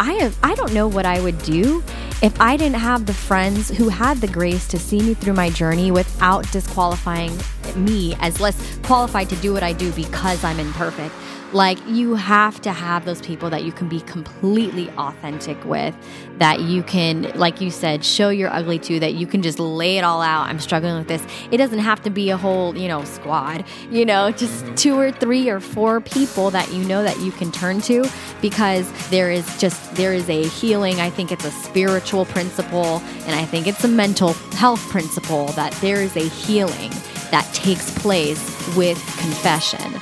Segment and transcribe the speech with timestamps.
[0.00, 1.84] I have I don't know what I would do
[2.22, 5.50] if I didn't have the friends who had the grace to see me through my
[5.50, 7.38] journey without disqualifying
[7.76, 11.14] me as less qualified to do what I do because I'm imperfect.
[11.52, 15.96] Like you have to have those people that you can be completely authentic with,
[16.38, 19.98] that you can, like you said, show your ugly to, that you can just lay
[19.98, 20.48] it all out.
[20.48, 21.24] I'm struggling with this.
[21.50, 25.10] It doesn't have to be a whole, you know, squad, you know, just two or
[25.10, 28.08] three or four people that you know that you can turn to
[28.40, 31.00] because there is just, there is a healing.
[31.00, 35.72] I think it's a spiritual principle and I think it's a mental health principle that
[35.80, 36.90] there is a healing
[37.32, 38.38] that takes place
[38.76, 40.00] with confession.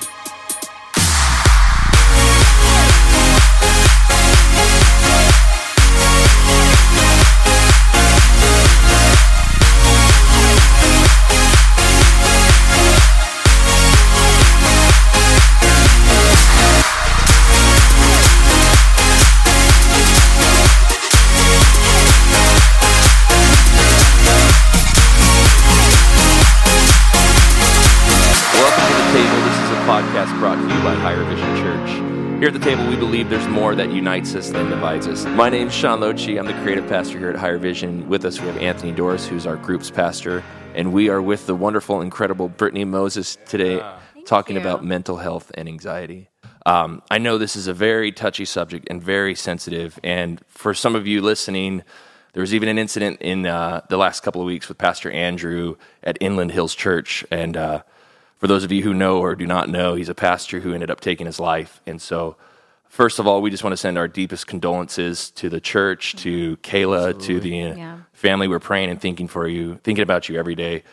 [32.48, 35.27] Here at the table, we believe there's more that unites us than divides us.
[35.27, 36.38] My name's Sean Lochi.
[36.38, 38.08] I'm the creative pastor here at Higher Vision.
[38.08, 40.42] With us, we have Anthony Doris, who's our group's pastor,
[40.74, 43.82] and we are with the wonderful, incredible Brittney Moses today,
[44.24, 44.62] talking you.
[44.62, 46.30] about mental health and anxiety.
[46.64, 50.96] Um, I know this is a very touchy subject and very sensitive, and for some
[50.96, 51.83] of you listening,
[52.33, 55.77] there was even an incident in uh, the last couple of weeks with Pastor Andrew
[56.02, 57.83] at Inland Hills Church, and uh,
[58.39, 60.91] for those of you who know or do not know, he's a pastor who ended
[60.91, 61.81] up taking his life.
[61.86, 62.36] And so,
[62.89, 66.56] first of all, we just want to send our deepest condolences to the church, to
[66.58, 67.97] Kayla, to the uh, Yeah.
[68.12, 68.48] family.
[68.48, 70.84] We're praying and thinking for you, thinking about you every day.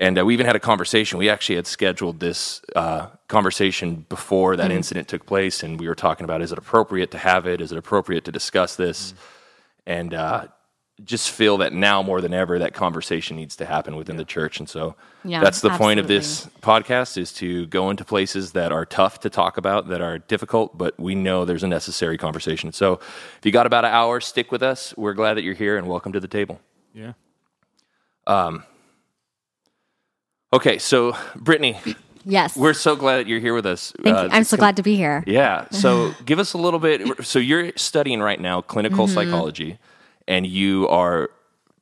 [0.00, 1.18] And uh, we even had a conversation.
[1.18, 5.94] We actually had scheduled this uh, conversation before that incident took place, and we were
[5.94, 7.60] talking about is it appropriate to have it?
[7.60, 9.12] Is it appropriate to discuss this?
[9.86, 10.46] And uh,
[11.04, 14.58] just feel that now more than ever that conversation needs to happen within the church
[14.60, 18.70] and so Yeah, that's the point of this podcast is to go into places that
[18.72, 22.72] are tough to talk about that are difficult but we know there's a necessary conversation
[22.72, 22.94] so
[23.38, 25.88] if you got about an hour stick with us we're glad that you're here and
[25.88, 26.60] welcome to the table
[26.94, 27.12] Yeah.
[28.26, 28.62] um
[30.52, 31.76] okay so brittney
[32.24, 32.56] Yes.
[32.56, 34.28] we're so glad that you're here with us Thank Uh, you.
[34.30, 35.24] I'm so glad to be here.
[35.26, 35.66] Yeah.
[35.72, 37.26] So give us a little bit.
[37.26, 39.14] So you're studying right now clinical Mm-hmm.
[39.14, 39.78] psychology,
[40.28, 41.30] and you are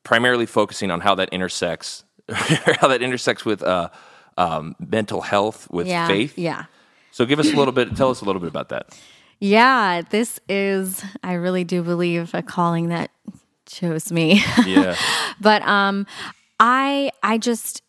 [0.02, 3.88] primarily focusing on how that intersects, how that intersects with uh,
[4.36, 6.06] um, mental health, with Yeah.
[6.06, 6.38] faith.
[6.38, 6.64] Yeah.
[7.12, 7.96] So give us a little bit.
[7.96, 8.96] Tell us a little bit about that.
[9.40, 13.10] Yeah, this is I really do believe a calling that
[13.66, 14.42] chose me.
[14.66, 14.96] Yeah.
[15.40, 16.06] but um
[16.58, 17.82] I I just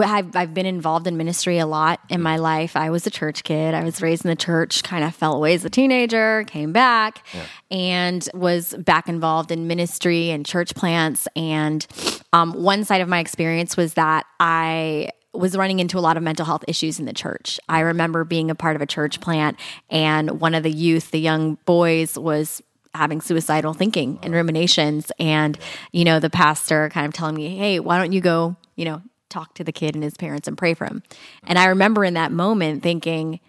[0.00, 2.76] I've, I've been involved in ministry a lot in my life.
[2.76, 3.74] I was a church kid.
[3.74, 7.26] I was raised in the church, kind of fell away as a teenager, came back,
[7.70, 11.28] and was back involved in ministry and church plants.
[11.36, 11.86] And
[12.32, 16.22] um, one side of my experience was that I was running into a lot of
[16.22, 17.58] mental health issues in the church.
[17.68, 19.58] I remember being a part of a church plant,
[19.90, 22.62] and one of the youth, the young boys, was
[22.94, 25.58] having suicidal thinking and ruminations and
[25.92, 29.00] you know the pastor kind of telling me hey why don't you go you know
[29.32, 31.02] talk to the kid and his parents and pray for him.
[31.44, 33.40] And i remember in that moment thinking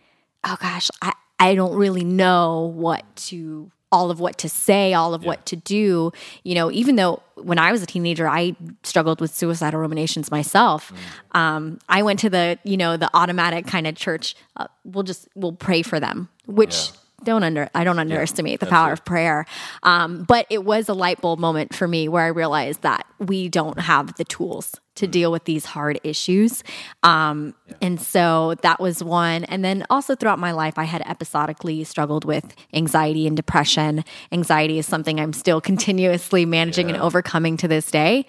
[0.44, 5.14] oh gosh i, I don't really know what to all of what to say all
[5.14, 6.12] of what to do.
[6.44, 10.92] You know even though when i was a teenager i struggled with suicidal ruminations myself
[11.34, 15.28] um, i went to the you know the automatic kind of church uh, we'll just
[15.36, 16.92] we'll pray for them which
[17.24, 19.46] don't under I don't underestimate the power of prayer.
[19.84, 23.50] Um, but it was a light bulb moment for me where I realized that we
[23.50, 26.64] don't have the tools to deal with these hard issues.
[27.02, 29.44] Um, And so that was one.
[29.46, 34.04] And then also throughout my life, I had episodically struggled with anxiety and depression.
[34.32, 38.26] Anxiety is something I'm still continuously managing and overcoming to this day.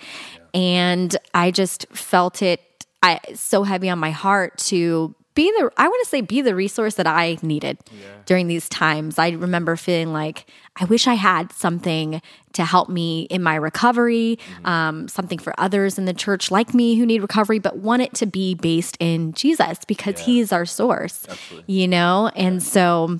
[0.54, 2.60] And I just felt it
[3.02, 6.54] I, so heavy on my heart to be the I want to say be the
[6.54, 7.78] resource that I needed
[8.26, 9.18] during these times.
[9.18, 10.46] I remember feeling like
[10.76, 12.20] I wish I had something
[12.52, 16.96] to help me in my recovery, um, something for others in the church like me
[16.96, 20.64] who need recovery, but want it to be based in Jesus because He is our
[20.64, 21.26] source,
[21.66, 22.30] you know.
[22.36, 23.18] And so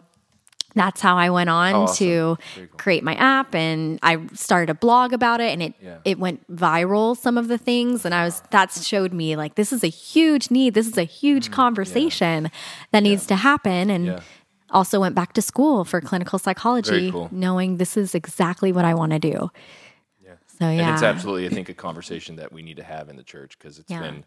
[0.74, 1.96] that's how I went on awesome.
[2.06, 2.38] to
[2.76, 5.98] create my app and I started a blog about it and it Yeah.
[6.04, 9.72] it went viral some of the things and I was that showed me like this
[9.72, 12.50] is a huge need this is a huge conversation
[12.92, 14.20] that needs to happen and Mm, Yeah.
[14.70, 17.28] also went back to school for clinical psychology cool.
[17.30, 19.50] knowing this is exactly what I want to do.
[20.24, 20.32] Yeah.
[20.58, 20.80] So yeah.
[20.88, 23.56] And it's absolutely, I think, a conversation that we need to have in the church
[23.58, 24.00] because it's Yeah.
[24.00, 24.24] been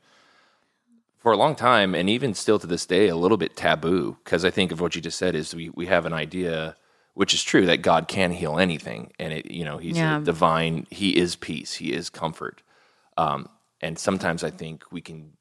[1.28, 4.16] for a long time, and even still to this day, a little bit taboo.
[4.24, 6.78] Because I think of what you just said is we we have an idea
[7.16, 10.20] which is true that God can heal anything, and it you know He's Yeah.
[10.20, 10.88] a divine.
[10.90, 11.74] He is peace.
[11.74, 12.64] He is comfort.
[13.18, 13.50] Um,
[13.82, 15.34] and sometimes I think we can,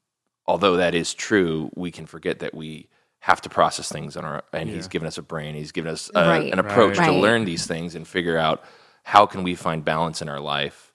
[0.45, 2.89] although that is true, we can forget that we
[3.19, 4.43] have to process things on our.
[4.51, 5.55] And He's given us a brain.
[5.55, 6.51] He's given us a, Right.
[6.51, 7.05] an approach Right.
[7.05, 7.21] to Right.
[7.21, 8.61] learn these things and figure out
[9.03, 10.91] how can we find balance in our life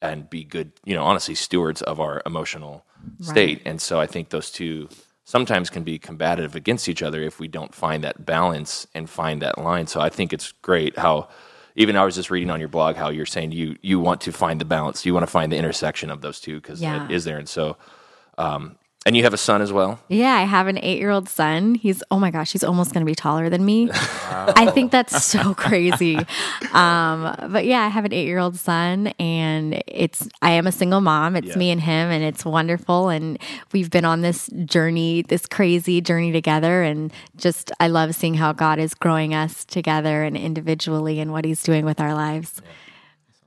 [0.00, 2.84] and be good, you know, honestly stewards of our emotional
[3.20, 3.62] state.
[3.64, 4.88] And so I think those two
[5.24, 9.42] sometimes can be combative against each other if we don't find that balance and find
[9.42, 9.86] that line.
[9.86, 11.28] So I think it's great how
[11.76, 14.32] even I was just reading on your blog how you're saying you you want to
[14.32, 17.04] find the balance, you want to find the intersection of those two because Yeah.
[17.04, 17.38] it is there.
[17.38, 17.76] And so,
[18.38, 18.76] um,
[19.08, 19.98] and you have a son as well.
[20.08, 21.74] Yeah, I have an eight year old son.
[21.76, 23.88] He's, oh my gosh, he's almost going to be taller than me.
[23.90, 26.16] I think that's so crazy.
[26.74, 30.72] Um, but yeah, I have an eight year old son, and it's, I am a
[30.72, 31.36] single mom.
[31.36, 31.56] It's Yeah.
[31.56, 33.08] me and him, and it's wonderful.
[33.08, 33.38] And
[33.72, 36.82] we've been on this journey, this crazy journey together.
[36.82, 41.46] And just, I love seeing how God is growing us together and individually and what
[41.46, 42.60] he's doing with our lives.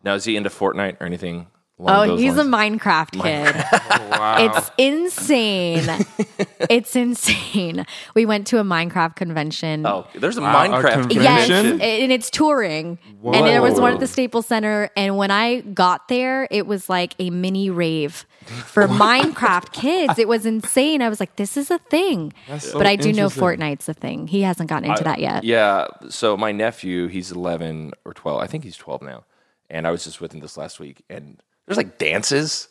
[0.04, 1.46] Now is he into Fortnite or anything?
[1.82, 2.80] Along Oh, those he's a lines?
[2.82, 3.66] Minecraft kid.
[4.22, 4.38] Wow.
[4.56, 6.06] It's insane.
[6.70, 7.86] it's insane.
[8.14, 9.86] We went to a Minecraft convention.
[9.88, 11.80] Oh, there's a Wow, Minecraft convention?
[11.80, 13.00] Yes, and it's touring.
[13.24, 14.90] And there was one at the Staples Center.
[14.96, 18.26] And when I got there, it was like a mini rave
[18.66, 20.20] for Minecraft kids.
[20.20, 21.02] It was insane.
[21.02, 22.34] I was like, this is a thing.
[22.60, 23.28] so but I do know.
[23.28, 24.28] Fortnite's a thing.
[24.28, 25.44] He hasn't gotten into that yet.
[25.44, 25.88] Yeah.
[26.10, 28.40] So my nephew, he's 11 or 12.
[28.40, 29.24] I think he's 12 now.
[29.70, 31.40] And I was just with him this last week, and
[31.72, 32.68] there's like dances.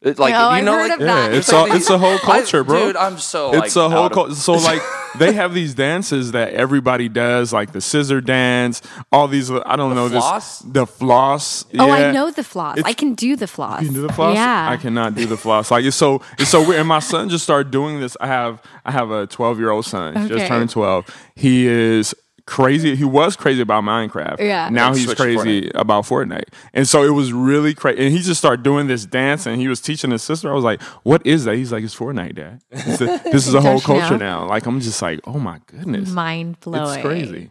[0.00, 1.32] It, like Oh, you I've know, heard like, of Yeah, that.
[1.34, 2.86] it's a it's a whole culture, I- bro.
[2.88, 4.34] Dude, I'm so it's like, a whole culture.
[4.34, 4.82] So like
[5.18, 9.50] they have these dances that everybody does, like the scissor dance, all these.
[9.50, 10.58] I don't know floss?
[10.58, 10.72] this.
[10.72, 11.64] The floss.
[11.78, 12.76] Oh, I know the floss.
[12.76, 13.80] It's- I can do the floss.
[13.80, 14.34] You can do the floss.
[14.36, 14.68] Yeah.
[14.68, 15.70] I cannot do the floss.
[15.70, 16.80] Like it's so it's so weird.
[16.80, 18.14] And my son just started doing this.
[18.20, 20.18] I have I have a 12 year old son.
[20.18, 20.28] Okay.
[20.28, 21.06] just turned 12.
[21.34, 22.14] He is
[22.46, 22.94] crazy.
[22.96, 24.38] He was crazy about Minecraft.
[24.40, 24.68] Yeah.
[24.68, 26.48] Now And he's switched to crazy about Fortnite.
[26.72, 28.04] And so it was really crazy.
[28.04, 29.46] And he just started doing this dance.
[29.46, 30.50] And he was teaching his sister.
[30.50, 32.60] I was like, "What is that?" He's like, "It's Fortnite, Dad.
[32.70, 34.40] It's a- this is a whole culture know?
[34.42, 36.94] now." Like I'm just like, "Oh my goodness, Mind blowing.
[36.98, 37.50] it's crazy.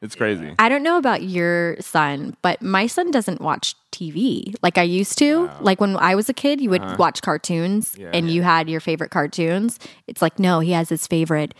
[0.00, 4.78] It's crazy." I don't know about your son, but my son doesn't watch TV like
[4.78, 5.50] I used to.
[5.60, 6.96] Like when I was a kid, you would Uh-huh.
[6.98, 9.80] watch cartoons and you had your favorite cartoons.
[10.06, 11.52] It's like, no, he has his favorite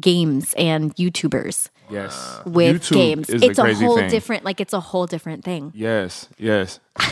[0.00, 2.40] games and YouTubers Yes.
[2.46, 3.30] with YouTube games.
[3.30, 4.10] is It's a a whole thing.
[4.10, 5.72] different, like, it's a whole different thing.
[5.74, 6.80] Yes, yes.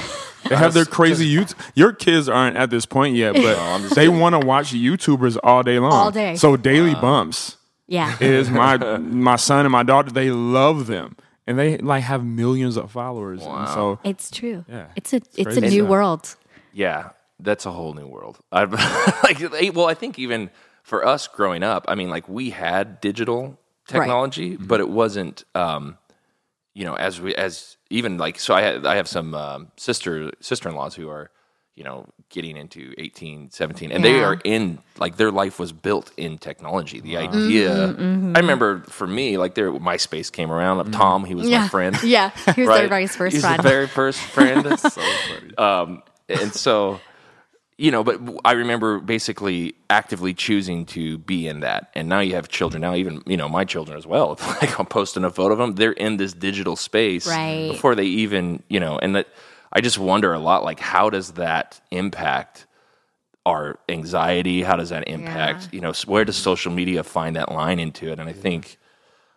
[0.49, 1.55] They have their crazy YouTube.
[1.77, 5.79] Your kids aren't at this point yet, but they want to watch YouTubers all day
[5.79, 5.93] long.
[5.93, 6.35] All day.
[6.35, 7.57] So daily bumps
[7.87, 8.17] Yeah.
[8.21, 10.11] is my my son and my daughter.
[10.11, 13.41] They love them, and they like have millions of followers.
[13.41, 14.65] And so It's true.
[14.69, 14.89] Yeah.
[14.97, 15.81] It's a it's, a new stuff.
[15.81, 16.37] Uh, world.
[16.75, 18.41] Yeah, that's a whole new world.
[18.51, 19.41] I've like,
[19.75, 20.51] well, I think even
[20.83, 25.99] for us growing up, I mean, like we had digital technology, but it wasn't, um,
[26.75, 28.55] you know, as we as even like so.
[28.55, 31.31] I had, I have some um, sister sister in laws who are,
[31.75, 36.11] you know, getting into 18, 17, and they are in like their life was built
[36.17, 37.01] in technology.
[37.01, 40.81] The idea, Mm-hmm, I remember for me, like there MySpace came around.
[40.81, 41.97] Of Tom, he was my friend.
[42.03, 42.31] Yeah.
[42.55, 42.79] He was right?
[42.79, 43.59] everybody's first He's friend.
[43.59, 44.79] The very first friend.
[44.81, 45.57] so funny.
[45.59, 47.01] Um, and so,
[47.79, 51.91] you know, but I remember basically actively choosing to be in that.
[51.95, 52.81] And now you have children.
[52.83, 54.39] Now even you know my children as well.
[54.61, 57.67] Like I'm posting a photo of them, they're in this digital space Right.
[57.67, 58.99] before they even you know.
[58.99, 59.29] And that
[59.73, 62.67] I just wonder a lot, like how does that impact?
[63.45, 65.71] Our anxiety, how does that impact?
[65.73, 68.21] You know, where does social media find that line into it?
[68.21, 68.79] And I think,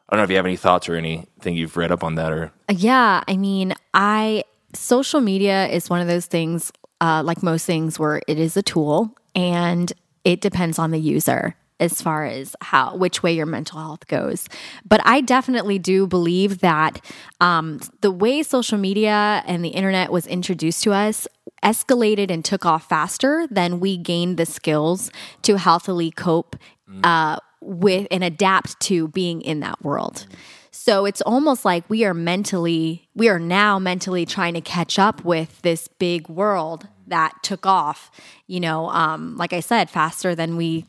[0.07, 2.31] I don't know if you have any thoughts or anything you've read up on that
[2.31, 6.71] or uh, Yeah, I mean, I social media is one of those things,
[7.01, 9.91] uh, like most things, where it is a tool and
[10.23, 14.47] it depends on the user as far as how which way your mental health goes.
[14.87, 17.01] But I definitely do believe that
[17.41, 21.27] um, the way social media and the internet was introduced to us
[21.63, 25.11] escalated and took off faster than we gained the skills
[25.41, 26.55] to healthily cope
[27.03, 30.27] uh, with and adapt to being in that world.
[30.77, 35.23] So it's almost like we are mentally, we are now mentally trying to catch up
[35.23, 38.11] with this big world that took off,
[38.45, 40.85] you know, um, like I said, faster than we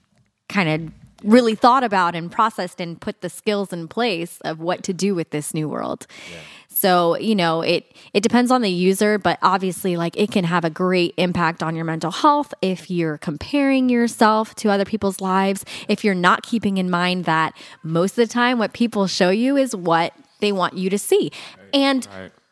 [0.48, 4.82] kind of really thought about and processed and put the skills in place of what
[4.82, 6.08] to do with this new world.
[6.76, 10.64] So, you know, it it depends on the user, but obviously like it can have
[10.64, 15.64] a great impact on your mental health if you're comparing yourself to other people's lives,
[15.88, 19.56] if you're not keeping in mind that most of the time what people show you
[19.56, 21.32] is what they want you to see.
[21.72, 22.06] And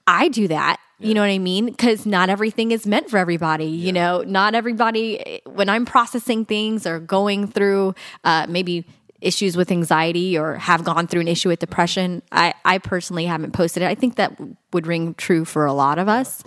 [0.06, 0.80] I do that.
[1.00, 1.66] You know what I mean?
[1.66, 3.66] Because not everything is meant for everybody.
[3.66, 8.86] You know, not everybody, when I'm processing things or going through uh, maybe
[9.24, 12.22] issues with anxiety or have gone through an issue with depression.
[12.30, 13.86] I, I personally haven't posted it.
[13.86, 14.38] I think that
[14.72, 16.42] would ring true for a lot of us.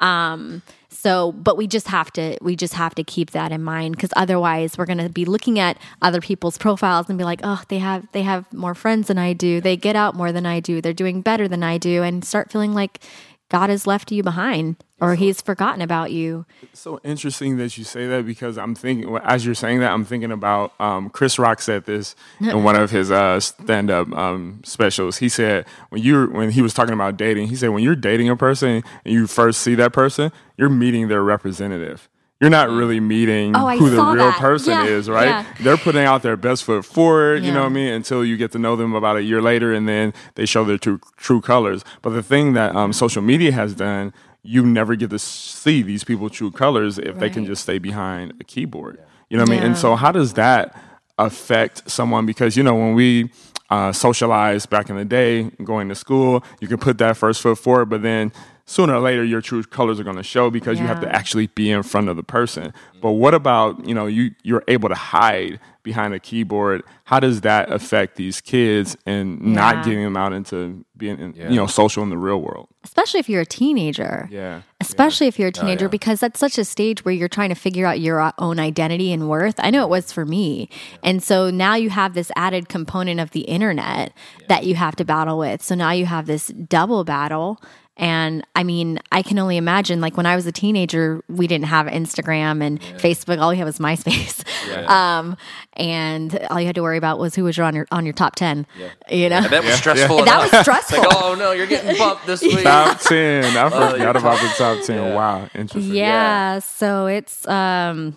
[0.00, 3.96] Um, so, but we just have to we just have to keep that in mind
[3.96, 7.62] because otherwise we're going to be looking at other people's profiles and be like, oh,
[7.68, 9.60] they have they have more friends than I do.
[9.60, 10.80] They get out more than I do.
[10.80, 13.00] They're doing better than I do, and start feeling like
[13.48, 16.46] God has left you behind or He's forgotten about you.
[16.62, 20.04] It's so interesting that you say that because I'm thinking, as you're saying that, I'm
[20.04, 24.62] thinking about um, Chris Rock said this in one of his uh, stand up um,
[24.64, 25.18] specials.
[25.18, 28.28] He said, when you when he was talking about dating, he said, when you're dating
[28.30, 32.08] a person and you first see that person, you're meeting their representative.
[32.40, 34.38] You're not really meeting Oh, who the real that.
[34.40, 35.28] person Yeah, is, right?
[35.28, 35.46] yeah.
[35.60, 38.50] They're putting out their best foot forward, you know what I mean, until you get
[38.52, 41.84] to know them about a year later and then they show their true, true colors.
[42.02, 46.04] But the thing that um, social media has done, you never get to see these
[46.04, 48.98] people true colors if they can just stay behind a keyboard.
[49.28, 49.62] You know what I mean?
[49.62, 50.76] And so, how does that
[51.18, 52.26] affect someone?
[52.26, 53.30] Because, you know, when we
[53.70, 57.56] uh, socialized back in the day, going to school, you can put that first foot
[57.56, 58.32] forward, but then
[58.66, 61.46] sooner or later your true colors are going to show because you have to actually
[61.48, 62.72] be in front of the person.
[63.00, 66.82] But what about, you know, you you're able to hide behind a keyboard.
[67.04, 69.82] How does that affect these kids and not Yeah.
[69.84, 71.48] getting them out into being in, Yeah.
[71.50, 72.68] you know, social in the real world?
[72.84, 74.28] Especially if you're a teenager.
[74.30, 74.62] Yeah.
[74.80, 75.90] Especially if you're a teenager, yeah.
[75.90, 79.12] because that's such a stage where you're trying to figure out your uh, own identity
[79.12, 79.54] and worth.
[79.58, 80.68] I know it was for me.
[81.02, 84.12] And so now you have this added component of the internet
[84.48, 85.62] that you have to battle with.
[85.62, 87.60] So now you have this double battle.
[87.98, 91.66] And I mean, I can only imagine like when I was a teenager, we didn't
[91.66, 93.38] have Instagram and Facebook.
[93.38, 94.42] All we had was MySpace.
[94.72, 95.36] Um,
[95.74, 98.36] and all you had to worry about was who was on your on your top
[98.36, 98.64] ten.
[98.78, 98.88] Yeah.
[99.10, 99.40] You know?
[99.48, 100.24] That was stressful.
[100.24, 100.98] That was stressful.
[100.98, 102.62] Like, oh no, you're getting bumped this week.
[102.62, 103.44] Top 10.
[103.44, 105.14] I you're forgot about the top 10.
[105.14, 105.48] Wow.
[105.54, 105.94] Interesting.
[105.94, 108.16] yeah, so it's um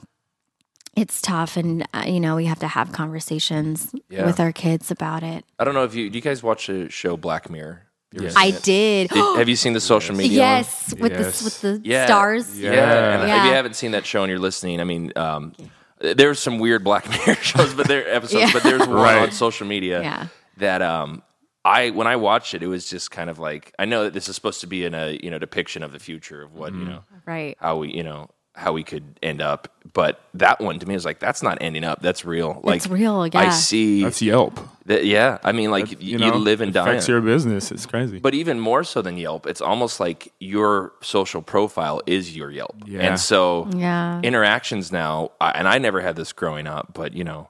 [0.95, 4.25] it's tough and uh, you know we have to have conversations Yeah.
[4.25, 6.17] with our kids about it I don't know if you do.
[6.17, 7.81] You guys watch the show Black Mirror?
[8.15, 8.33] You ever Yes.
[8.37, 10.39] i did, Did- have you seen the social media?
[10.41, 10.47] one?
[10.49, 11.39] yes with Yes.
[11.39, 12.05] the with the Yeah.
[12.05, 12.71] stars Yeah.
[12.73, 13.13] Yeah.
[13.21, 15.53] And if you haven't seen that show and you're listening, I mean, um,
[15.99, 18.49] there's some weird Black Mirror shows, but there episodes, Yeah.
[18.53, 19.17] but there's one Right.
[19.21, 20.27] on social media Yeah.
[20.57, 21.23] that um,
[21.63, 24.29] I when I watched it, it was just kind of like I know that this
[24.29, 26.85] is supposed to be in a you know depiction of the future of what you
[26.85, 30.85] know right how we you know how we could end up, but that one to
[30.87, 32.01] me is like that's not ending up.
[32.01, 32.61] That's real.
[32.63, 34.03] Like It's real, I see.
[34.03, 34.59] That's Yelp.
[34.85, 36.81] that, yeah, I mean, like you, know, live and die.
[36.81, 37.13] affects on it.
[37.13, 37.71] your business.
[37.71, 38.19] It's crazy.
[38.19, 42.75] But even more so than Yelp, it's almost like your social profile is your Yelp.
[42.85, 43.01] Yeah.
[43.01, 44.21] And so Yeah.
[44.23, 47.49] interactions now, I- and I never had this growing up, but you know,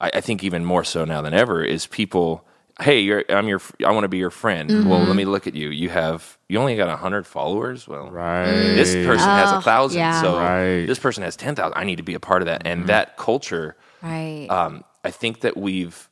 [0.00, 2.44] I, I think even more so now than ever is people.
[2.80, 3.58] Hey, you're, I'm your.
[3.58, 4.70] f- I want to be your friend.
[4.70, 4.88] Mm-hmm.
[4.88, 5.68] Well, let me look at you.
[5.70, 6.38] You have.
[6.48, 7.86] You only got hundred followers.
[7.86, 8.46] Well, right.
[8.50, 9.98] this person has a Oh, thousand.
[9.98, 10.20] yeah.
[10.22, 10.86] So Right.
[10.86, 11.76] this person has ten thousand.
[11.76, 12.62] I need to be a part of that.
[12.66, 16.08] And that culture right um, I think that we've,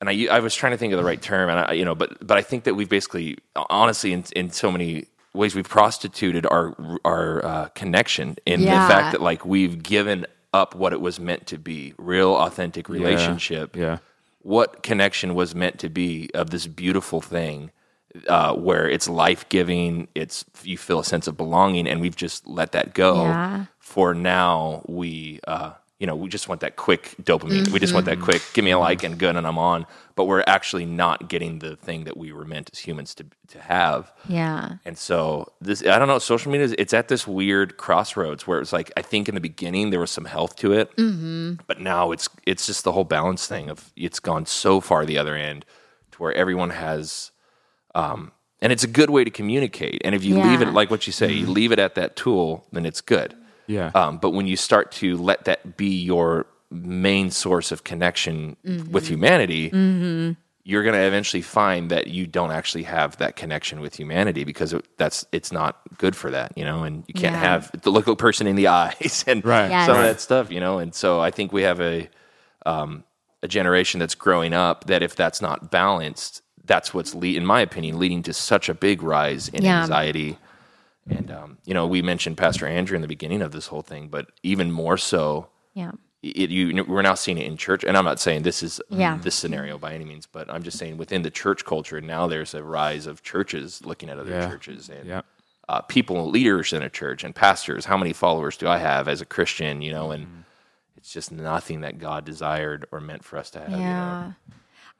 [0.00, 1.94] and I, I was trying to think of the right term, and I, you know,
[1.96, 6.46] but but I think that we've basically, honestly, in in so many ways, we've prostituted
[6.46, 6.74] our
[7.04, 8.86] our uh, connection in Yeah.
[8.86, 12.88] the fact that like we've given up what it was meant to be, real authentic
[12.88, 13.74] relationship.
[13.74, 13.98] Yeah.
[14.42, 17.70] What connection was meant to be of this beautiful thing.
[18.28, 22.46] Uh, where it's life giving, it's you feel a sense of belonging, and we've just
[22.46, 23.22] let that go.
[23.22, 23.64] Yeah.
[23.78, 25.70] For now, we uh,
[26.02, 27.68] you know we just want that quick dopamine.
[27.68, 29.86] We just want that quick, give me a like and good, and I'm on.
[30.16, 33.60] But we're actually not getting the thing that we were meant as humans to to
[33.60, 34.12] have.
[34.26, 38.48] yeah And so this, I don't know, social media, is, it's at this weird crossroads
[38.48, 41.62] where it's like, I think in the beginning there was some health to it, mm-hmm.
[41.68, 45.18] but now it's, it's just the whole balance thing of it's gone so far the
[45.18, 45.64] other end
[46.12, 47.30] to where everyone has,
[47.94, 50.02] um, and it's a good way to communicate.
[50.04, 52.66] And if you leave it, like what you say, you leave it at that tool,
[52.72, 53.36] then it's good.
[53.66, 53.90] Yeah.
[53.94, 58.56] Um, but when you start to let that be your main source of connection
[58.90, 59.70] with humanity,
[60.64, 64.72] you're going to eventually find that you don't actually have that connection with humanity because
[64.72, 66.84] it, that's it's not good for that, you know.
[66.84, 67.40] And you can't Yeah.
[67.40, 69.70] have the look a person in the eyes and Right.
[69.70, 69.86] Yes.
[69.86, 70.78] some of that stuff, you know.
[70.78, 72.08] And so I think we have a
[72.64, 73.02] um,
[73.42, 77.60] a generation that's growing up that if that's not balanced, that's what's lead, in my
[77.60, 79.80] opinion, leading to such a big rise in Yeah.
[79.82, 80.38] anxiety.
[81.08, 84.08] And um, you know, we mentioned Pastor Andrew in the beginning of this whole thing,
[84.08, 85.92] but even more so, yeah
[86.22, 87.82] it, you we're now seeing it in church.
[87.82, 89.18] And I'm not saying this is Yeah.
[89.20, 92.54] this scenario by any means, but I'm just saying within the church culture now there's
[92.54, 94.48] a rise of churches looking at other Yeah.
[94.48, 95.22] churches and Yeah.
[95.68, 97.86] uh, people, leaders in a church, and pastors.
[97.86, 99.82] How many followers do I have as a Christian?
[99.82, 100.40] You know, and Mm-hmm.
[100.96, 103.70] it's just nothing that God desired or meant for us to have.
[103.72, 104.34] you know?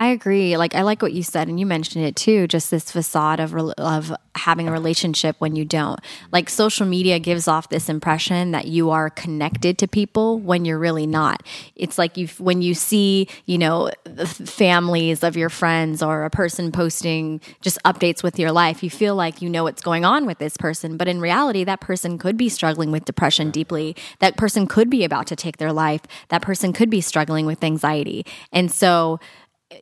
[0.01, 0.57] I agree.
[0.57, 2.49] Like I like what you said, and you mentioned it too.
[2.49, 6.01] Just this facade of of having a relationship when you don't.
[6.33, 10.79] Like social media gives off this impression that you are connected to people when you're
[10.79, 11.45] really not.
[11.77, 16.31] It's like you when you see you know the families of your friends or a
[16.31, 20.27] person posting just updates with your life, you feel like you know what's going on
[20.27, 23.95] with this person, but in reality, that person could be struggling with depression deeply.
[24.19, 26.01] That person could be about to take their life.
[26.29, 29.21] That person could be struggling with anxiety, and so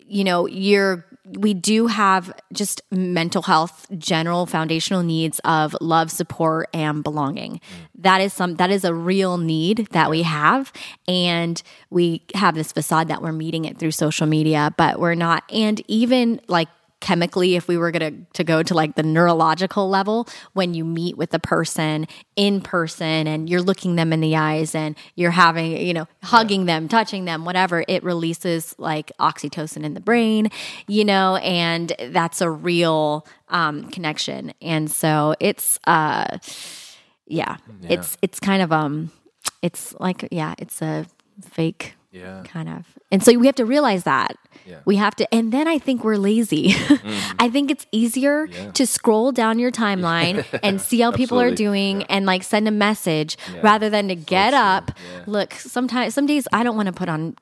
[0.06, 1.06] you know, you're
[1.38, 7.54] we do have just mental health general foundational needs of love support and belonging.
[7.54, 7.60] Mm.
[8.02, 10.72] That is some that is a real need that we have
[11.06, 15.44] and we have this facade that we're meeting it through social media but we're not
[15.50, 16.68] and even like
[17.00, 20.84] chemically if we were going to to go to like the neurological level when you
[20.84, 25.30] meet with a person in person and you're looking them in the eyes and you're
[25.30, 30.50] having you know hugging them touching them whatever it releases like oxytocin in the brain
[30.86, 34.54] you know and that's a real um, connection.
[34.62, 36.38] And so it's uh
[37.26, 39.12] yeah, it's it's kind of um
[39.62, 41.06] it's like yeah it's a
[41.42, 42.42] fake Yeah.
[42.44, 42.86] kind of.
[43.12, 44.36] And so we have to realize that.
[44.66, 44.80] Yeah.
[44.84, 46.74] We have to, and then I think we're lazy.
[47.38, 48.64] I think it's easier Mm-hmm.
[48.64, 48.70] Yeah.
[48.72, 51.64] to scroll down your timeline and see how people are Absolutely.
[51.64, 54.58] doing and like send a message rather than to get true.
[54.58, 54.90] up.
[55.14, 55.24] Yeah.
[55.26, 57.36] Look, sometimes, some days I don't want to put on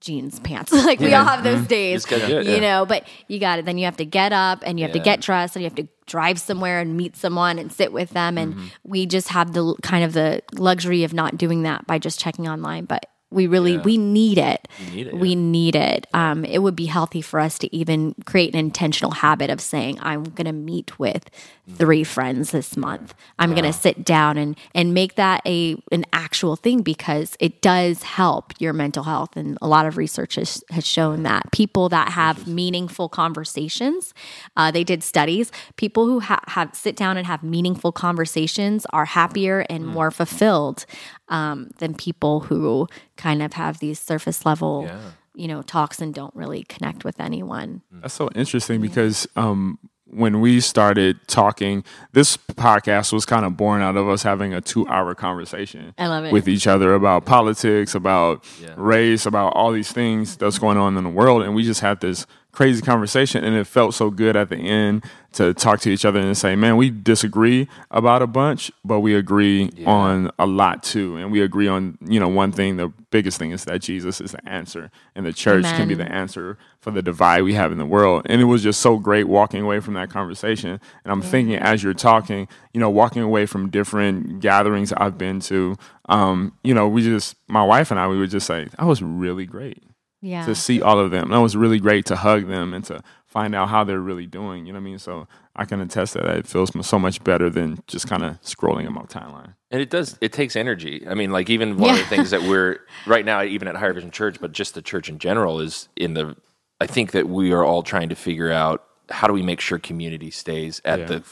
[0.00, 0.72] jeans pants.
[0.72, 3.64] like we all have those days, Just gotta it, you know, but you got it.
[3.64, 5.76] Then you have to get up and you have to get dressed and you have
[5.76, 8.36] to drive somewhere and meet someone and sit with them.
[8.38, 8.66] And Mm-hmm.
[8.84, 12.48] we just have the kind of the luxury of not doing that by just checking
[12.48, 12.84] online.
[12.84, 13.82] But we really, Yeah.
[13.82, 14.66] we need it.
[14.92, 15.34] need it, We yeah.
[15.36, 16.06] need it.
[16.14, 19.98] Um, it would be healthy for us to even create an intentional habit of saying,
[20.00, 21.28] I'm going to meet with
[21.76, 23.14] three friends this month.
[23.38, 27.60] I'm going to sit down and, and make that a, an actual thing because it
[27.62, 29.36] does help your mental health.
[29.36, 34.14] And a lot of research has, has shown that people that have meaningful conversations,
[34.56, 39.06] uh, they did studies, people who ha- have sit down and have meaningful conversations are
[39.06, 40.86] happier and more fulfilled
[41.28, 45.00] um, than people who kind of have these surface level, Yeah.
[45.34, 47.82] you know, talks and don't really connect with anyone.
[47.90, 53.80] That's so interesting because um, when we started talking, this podcast was kind of born
[53.82, 56.32] out of us having a two hour conversation I love it.
[56.32, 58.74] with each other about politics, about Yeah.
[58.76, 61.42] race, about all these things that's going on in the world.
[61.42, 63.44] And we just had this crazy conversation.
[63.44, 66.54] And it felt so good at the end to talk to each other and say,
[66.54, 71.16] man, we disagree about a bunch, but we agree on a lot too.
[71.16, 74.32] And we agree on, you know, one thing, the biggest thing is that Jesus is
[74.32, 77.78] the answer and the church can be the answer for the divide we have in
[77.78, 78.22] the world.
[78.26, 80.70] And it was just so great walking away from that conversation.
[80.70, 85.40] And I'm thinking as you're talking, you know, walking away from different gatherings I've been
[85.40, 85.76] to,
[86.08, 89.02] um, you know, we just, my wife and I, we would just say, that was
[89.02, 89.82] really great
[90.24, 90.46] Yeah.
[90.46, 91.30] to see all of them.
[91.30, 94.64] That was really great to hug them and to find out how they're really doing.
[94.64, 94.98] You know what I mean?
[94.98, 96.24] So I can attest that.
[96.24, 99.54] It feels so much better than just kind of scrolling in my timeline.
[99.70, 100.16] And it does.
[100.20, 101.04] It takes energy.
[101.06, 103.92] I mean, like even one of the things that we're right now, even at Higher
[103.92, 106.36] Vision Church, but just the church in general, is in the.
[106.80, 109.78] I think that we are all trying to figure out how do we make sure
[109.78, 111.06] community stays at Yeah.
[111.06, 111.22] the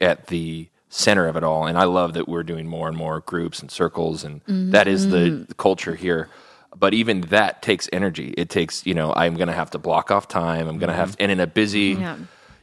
[0.00, 1.66] at the center of it all.
[1.66, 4.70] And I love that we're doing more and more groups and circles, and mm-hmm.
[4.72, 6.28] that is the, the culture here.
[6.76, 8.32] But even that takes energy.
[8.38, 10.68] It takes, you know, I'm going to have to block off time.
[10.68, 12.16] I'm going to have, and in a busy, Yeah.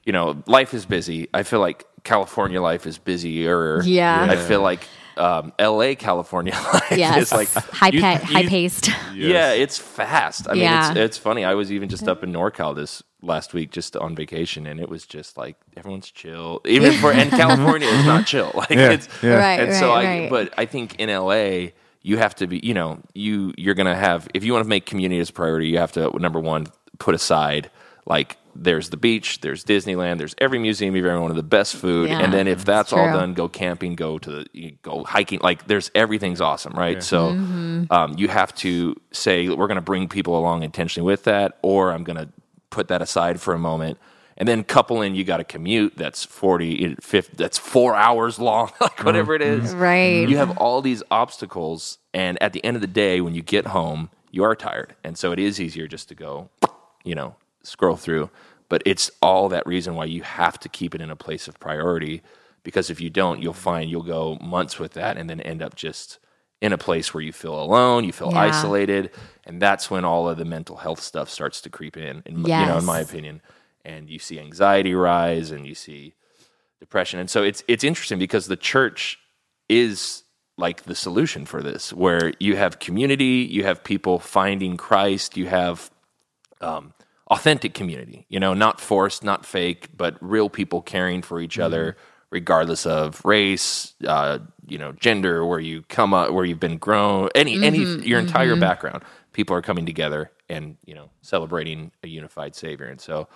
[0.06, 1.28] you know, life is busy.
[1.34, 3.82] I feel like California life is busier.
[3.84, 4.28] Yeah.
[4.30, 5.96] I feel like um, L.A.
[5.96, 7.18] California life yes.
[7.24, 8.90] is like high, you- pa- you- high paced.
[9.14, 10.48] Yeah, it's fast.
[10.48, 10.92] I mean, Yeah.
[10.92, 11.44] it's it's funny.
[11.44, 14.88] I was even just up in NorCal this last week, just on vacation, and it
[14.90, 16.62] was just like everyone's chill.
[16.66, 18.52] Even for and California is not chill.
[18.54, 19.38] Like Yeah, it's yeah.
[19.38, 20.30] Right, and so I, right.
[20.30, 24.28] but I think in LA, you have to be, you know, you you're gonna have
[24.34, 26.68] if you want to make community as a priority, you have to number one
[27.00, 27.70] put aside
[28.06, 32.10] like there's the beach, there's Disneyland, there's every museum you've ever wanted, the best food,
[32.10, 35.40] Yeah, and then if that's all done, go camping, go to the you go hiking.
[35.44, 37.04] Like there's everything's awesome, right?
[37.04, 37.94] So Mm-hmm.
[37.94, 41.92] um, you have to say we're going to bring people along intentionally with that, or
[41.92, 42.30] I'm going to
[42.72, 43.98] put that aside for a moment.
[44.40, 48.38] And then couple in, you got a commute that's 40, eh, 50, that's four hours
[48.38, 49.72] long, like whatever it is.
[49.72, 49.80] Mm-hmm.
[49.80, 50.30] Right.
[50.30, 53.68] You have all these obstacles, and at the end of the day, when you get
[53.68, 56.50] home, you are tired, and so it is easier just to go,
[57.04, 58.30] you know, scroll through.
[58.70, 61.60] But it's all that reason why you have to keep it in a place of
[61.60, 62.22] priority,
[62.64, 65.76] because if you don't, you'll find you'll go months with that, and then end up
[65.76, 66.20] just
[66.62, 68.40] in a place where you feel alone, you feel Yeah.
[68.42, 69.10] isolated,
[69.46, 72.22] and that's when all of the mental health stuff starts to creep in.
[72.26, 73.42] in You know, in my opinion,
[73.88, 76.14] and you see anxiety rise, and you see
[76.80, 77.20] depression.
[77.20, 79.18] And so it's it's interesting because the church
[79.70, 80.24] is
[80.58, 85.48] like the solution for this, where you have community, you have people finding Christ, you
[85.48, 85.90] have
[86.62, 86.94] um,
[87.30, 88.26] authentic community.
[88.30, 91.96] You know, not forced, not fake, but real people caring for each other,
[92.30, 97.30] regardless of race, uh, you know, gender, where you come up, where you've been grown,
[97.36, 99.04] any any your entire background.
[99.32, 103.28] People are coming together and you know celebrating a unified Savior, and so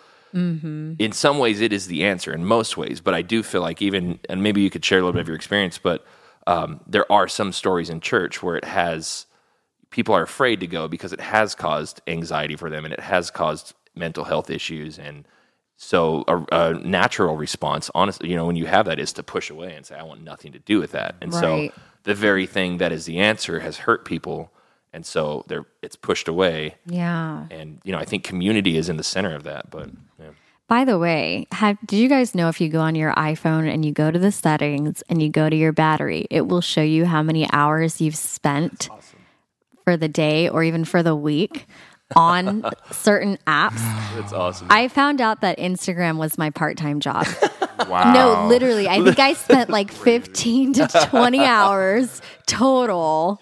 [1.00, 3.82] in some ways it is the answer in most ways but i do feel like
[3.82, 6.06] even and maybe you could share a little bit of your experience but
[6.48, 9.26] um, there are some stories in church where it has
[9.92, 13.30] people are afraid to go because it has caused anxiety for them and it has
[13.30, 14.98] caused mental health issues.
[14.98, 15.28] And
[15.78, 19.50] so a, a natural response honestly you know when you have that is to push
[19.50, 21.16] away and say i want nothing to do with that.
[21.22, 21.72] And Right.
[21.72, 24.52] so the very thing that is the answer has hurt people
[24.94, 27.46] and so they're it's pushed away Yeah.
[27.52, 30.30] and you know i think community is in the center of that but yeah.
[30.68, 33.84] By the way, have, did you guys know if you go on your iPhone and
[33.84, 37.06] you go to the settings and you go to your battery, it will show you
[37.06, 38.88] how many hours you've spent
[39.84, 41.68] for the day or even for the week
[42.16, 43.82] on certain apps?
[44.16, 47.28] that's awesome I found out that Instagram was my part time job.
[47.90, 48.14] Wow.
[48.14, 48.88] No, literally.
[48.88, 53.42] I think I spent like 15 to 20 hours total.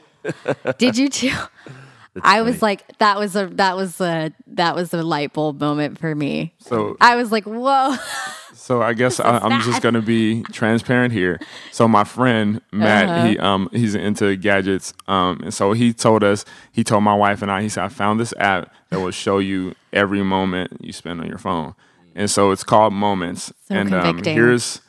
[0.78, 1.32] Did you too?
[2.24, 6.00] I was like, that was a that was a that was a light bulb moment
[6.00, 6.54] for me.
[6.60, 7.96] So I was like, whoa.
[8.54, 11.40] So I guess I, I'm just gonna be transparent here.
[11.72, 13.26] So my friend Matt, Uh-huh.
[13.28, 17.42] he um he's into gadgets, um and so he told us he told my wife
[17.42, 20.94] and I he said I found this app that will show you every moment you
[20.94, 21.74] spend on your phone,
[22.16, 23.52] and so it's called Moments.
[23.68, 24.82] So and um, here's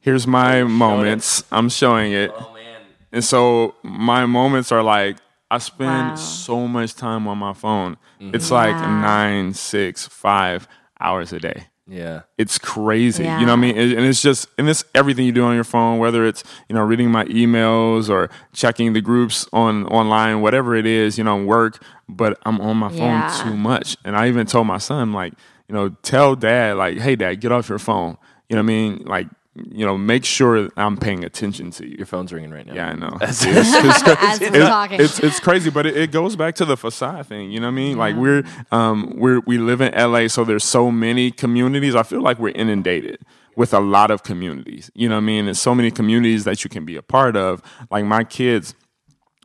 [0.00, 1.44] here's my moments.
[1.52, 2.71] I'm showing it, oh man
[3.12, 5.16] and so my moments are like
[5.50, 6.16] I spend Wow.
[6.16, 7.96] so much time on my phone.
[8.20, 8.34] Mm-hmm.
[8.34, 9.00] It's like Yeah.
[9.00, 10.66] nine, six, five
[11.00, 13.24] hours a day yeah it's crazy.
[13.24, 13.76] You know what I mean?
[13.76, 16.76] And and it's just, and it's everything you do on your phone, whether it's, you
[16.76, 21.36] know, reading my emails or checking the groups on online, whatever it is, you know,
[21.44, 23.42] work, but I'm on my phone Yeah.
[23.42, 23.96] too much.
[24.04, 25.34] And I even told my son, like,
[25.68, 28.16] you know, tell dad, like, hey, dad, get off your phone.
[28.48, 29.02] You know what I mean?
[29.04, 31.96] Like, you know, make sure I'm paying attention to you.
[31.98, 33.10] your phone's ringing right now Yeah, I know.
[33.20, 35.00] That's- It's- it's- As we're talking.
[35.00, 37.50] it's it's crazy, but it, it goes back to the facade thing.
[37.52, 37.98] You know what I mean?
[37.98, 41.94] Like we're um we're we live in LA, so there's so many communities.
[41.94, 43.18] I feel like we're inundated
[43.54, 44.90] with a lot of communities.
[44.94, 45.44] You know what I mean?
[45.44, 47.62] There's so many communities that you can be a part of.
[47.90, 48.74] Like my kids,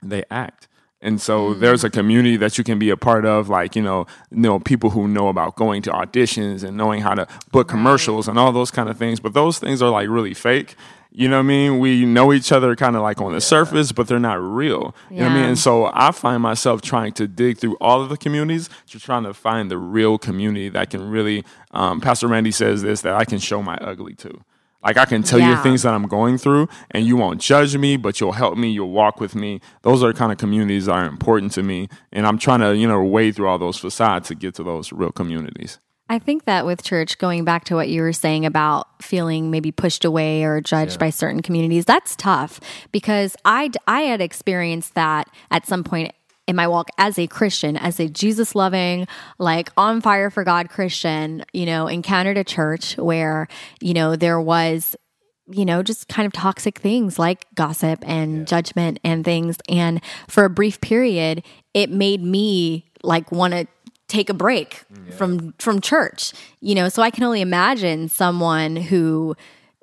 [0.01, 0.66] they act.
[0.99, 4.07] And so there's a community that you can be a part of, like you know,
[4.31, 8.27] you know, people who know about going to auditions and knowing how to book commercials
[8.27, 9.19] and all those kind of things.
[9.19, 10.75] But those things are like really fake.
[11.11, 11.79] You know what I mean?
[11.79, 14.95] We know each other kind of like on the surface, but they're not real.
[15.09, 15.45] You know what I mean?
[15.45, 19.23] And so I find myself trying to dig through all of the communities, to trying
[19.23, 21.43] to find the real community that can really.
[21.71, 24.41] Um, Pastor Randy says this that I can show my ugly to.
[24.83, 27.97] Like I can tell you things that I'm going through, and you won't judge me,
[27.97, 28.69] but you'll help me.
[28.69, 29.59] You'll walk with me.
[29.81, 32.75] Those are the kind of communities that are important to me, and I'm trying to
[32.75, 35.79] you know wade through all those facades to get to those real communities.
[36.09, 39.71] I think that with church, going back to what you were saying about feeling maybe
[39.71, 42.61] pushed away or judged by certain communities, that's tough
[42.93, 46.13] because I, I had experienced that at some point
[46.47, 49.07] in my walk as a Christian, as a Jesus loving,
[49.37, 53.47] like on fire for God Christian, you know, encountered a church where,
[53.81, 54.95] you know, there was
[55.49, 59.57] you know, just kind of toxic things like gossip and judgment and things.
[59.69, 61.41] And for a brief period,
[61.73, 63.65] it made me like want to
[64.07, 66.33] take a break mm, from from church.
[66.59, 69.35] You know, so I can only imagine someone who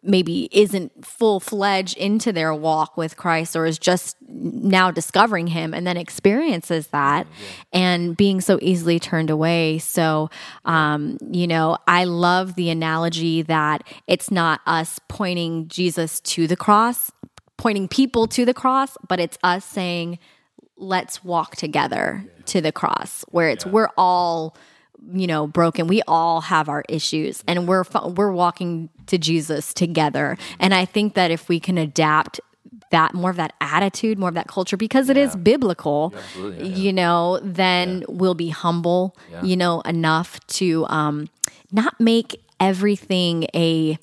[0.05, 5.73] maybe isn't full fledged into their walk with Christ or is just now discovering him
[5.75, 7.27] and then experiences that
[7.73, 9.79] and being so easily turned away.
[9.79, 10.31] So,
[10.65, 16.57] um, you know, I love the analogy that it's not us pointing Jesus to the
[16.57, 17.11] cross,
[17.57, 20.19] pointing people to the cross, but it's us saying,
[20.77, 24.57] let's walk together to the cross where it's we're all
[25.13, 27.85] you know broken we all have our issues and we're
[28.17, 32.41] we're walking to Jesus together and i think that if we can adapt
[32.91, 36.15] that more of that attitude more of that culture because it is biblical
[36.59, 41.29] you know then we'll be humble you know enough to um
[41.73, 43.99] not make everything a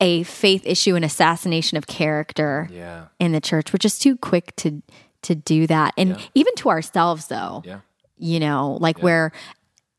[0.00, 3.06] a faith issue an assassination of character Yeah.
[3.18, 3.72] in the church.
[3.72, 4.82] We're just too quick to
[5.22, 7.62] to do that, and even to ourselves, though.
[7.64, 7.80] Yeah.
[8.18, 9.32] You know, like where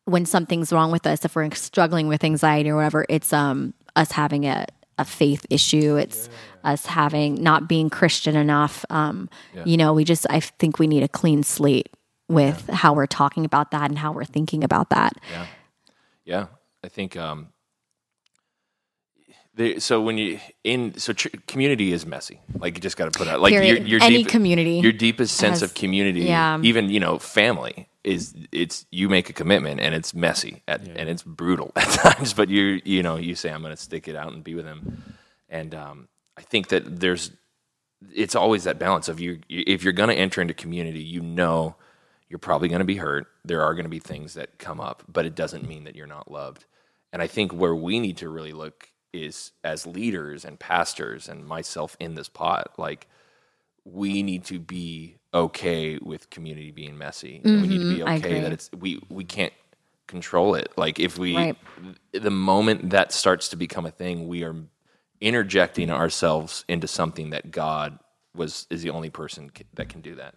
[0.08, 4.12] when something's wrong with us, if we're struggling with anxiety or whatever, it's um us
[4.12, 4.66] having a
[4.98, 5.96] a faith issue.
[5.96, 6.30] It's
[6.64, 8.84] us having not being Christian enough.
[8.90, 9.30] Um,
[9.66, 11.90] you know, we just I think we need a clean slate
[12.30, 15.14] with how we're talking about that and how we're thinking about that.
[16.26, 16.48] Yeah,
[16.84, 17.16] I think.
[17.16, 17.50] Um,
[19.54, 22.40] they, so when you in so tr- community is messy.
[22.60, 25.36] Like you just got to put out like your, your Any deep- community your deepest
[25.36, 26.60] sense has- of community, yeah.
[26.62, 31.10] even you know family is it's you make a commitment and it's messy at, and
[31.10, 34.16] it's brutal at times, but you you know you say I'm going to stick it
[34.16, 35.04] out and be with him,
[35.50, 37.32] and um, I think that there's
[38.14, 41.76] it's always that balance of you if you're going to enter into community, you know
[42.30, 43.28] you're probably going to be hurt.
[43.46, 46.08] There are going to be things that come up, but it doesn't mean that you're
[46.08, 46.66] not loved.
[47.14, 51.46] And I think where we need to really look is as leaders and pastors and
[51.46, 53.08] myself in this pot, like
[53.94, 57.42] we need to be okay with community being messy.
[57.44, 58.26] Mm-hmm, we need to be mm-hmm.
[58.26, 59.54] okay that it's we we can't
[60.08, 60.72] control it.
[60.78, 61.58] Like if we right.
[62.12, 64.56] the moment that starts to become a thing, we are
[65.22, 68.00] interjecting ourselves into something that God
[68.36, 70.36] was is the only person that can do that.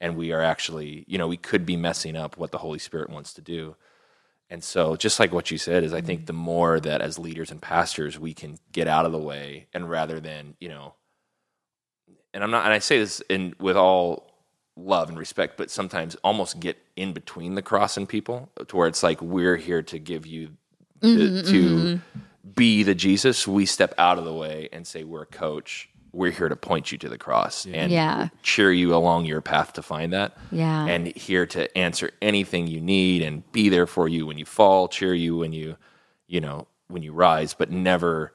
[0.00, 3.08] And we are actually, you know, we could be messing up what the Holy Spirit
[3.08, 3.76] wants to do.
[4.50, 6.26] And so, just like what you said, is I think mm-hmm.
[6.26, 9.90] the more that as leaders and pastors we can get out of the way, and
[9.90, 10.94] rather than you know,
[12.36, 14.30] and I'm not, and I say this in with all
[14.76, 18.86] love and respect, but sometimes almost get in between the cross and people, to where
[18.86, 20.50] it's like we're here to give you
[21.00, 22.20] to, mm-hmm, to mm-hmm.
[22.54, 23.48] be the Jesus.
[23.48, 26.92] We step out of the way and say we're a coach, we're here to point
[26.92, 28.28] you to the cross and yeah.
[28.42, 30.36] cheer you along your path to find that.
[30.52, 30.86] Yeah.
[30.86, 34.88] And here to answer anything you need and be there for you when you fall,
[34.88, 35.76] cheer you when you,
[36.26, 38.34] you know, when you rise, but never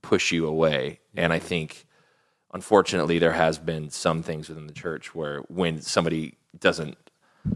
[0.00, 1.00] push you away.
[1.14, 1.85] And I think
[2.52, 6.96] unfortunately there has been some things within the church where when somebody doesn't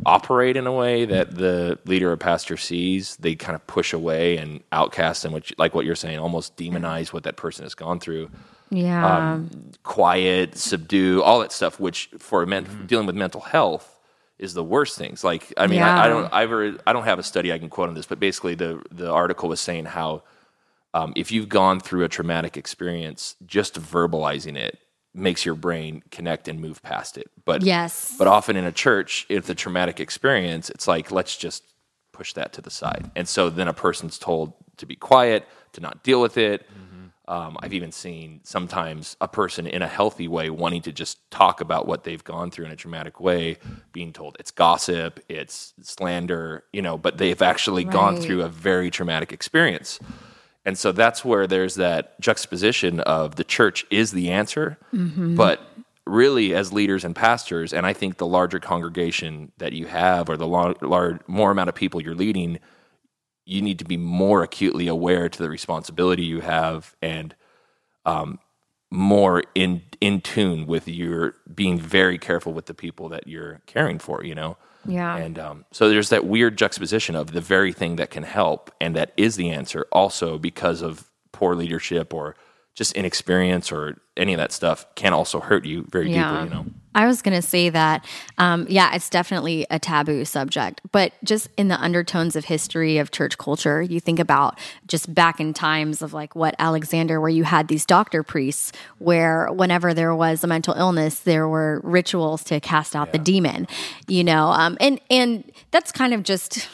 [0.06, 4.36] operate in a way that the leader or pastor sees, they kind of push away
[4.36, 7.98] and outcast and which like what you're saying, almost demonize what that person has gone
[7.98, 8.30] through
[8.70, 9.50] yeah, um,
[9.82, 11.80] quiet, subdue, all that stuff.
[11.80, 12.86] Which for men- mm-hmm.
[12.86, 13.98] dealing with mental health
[14.38, 15.24] is the worst things.
[15.24, 16.00] Like, I mean, yeah.
[16.00, 18.20] I, I, don't, I've I don't have a study I can quote on this, but
[18.20, 20.22] basically the the article was saying how
[20.94, 24.78] um, if you've gone through a traumatic experience, just verbalizing it
[25.12, 27.30] makes your brain connect and move past it.
[27.44, 31.64] But yes, but often in a church, if the traumatic experience, it's like let's just
[32.12, 35.80] push that to the side, and so then a person's told to be quiet, to
[35.80, 36.62] not deal with it.
[36.62, 36.90] Mm-hmm
[37.30, 41.60] um, I've even seen sometimes a person in a healthy way wanting to just talk
[41.60, 43.58] about what they've gone through in a traumatic way,
[43.92, 47.92] being told it's gossip, it's slander, you know, but they've actually right.
[47.92, 50.00] gone through a very traumatic experience.
[50.64, 55.34] And so that's where there's that juxtaposition of the church is the answer, mm-hmm.
[55.34, 55.60] but
[56.06, 60.36] really as leaders and pastors, and I think the larger congregation that you have or
[60.36, 62.58] the large, more amount of people you're leading–
[63.50, 67.34] you need to be more acutely aware to the responsibility you have and
[68.06, 68.38] um,
[68.90, 73.98] more in in tune with your being very careful with the people that you're caring
[73.98, 75.16] for you know yeah.
[75.16, 78.96] And um, so there's that weird juxtaposition of the very thing that can help and
[78.96, 82.36] that is the answer also because of poor leadership or
[82.80, 86.30] just inexperience or any of that stuff can also hurt you very yeah.
[86.30, 86.70] deeply, you know.
[86.94, 88.06] I was going to say that,
[88.38, 93.10] um, yeah, it's definitely a taboo subject, but just in the undertones of history of
[93.10, 97.44] church culture, you think about just back in times of like what Alexander, where you
[97.44, 102.60] had these doctor priests, where whenever there was a mental illness, there were rituals to
[102.60, 103.12] cast out yeah.
[103.12, 103.68] the demon,
[104.08, 106.66] you know, um, and and that's kind of just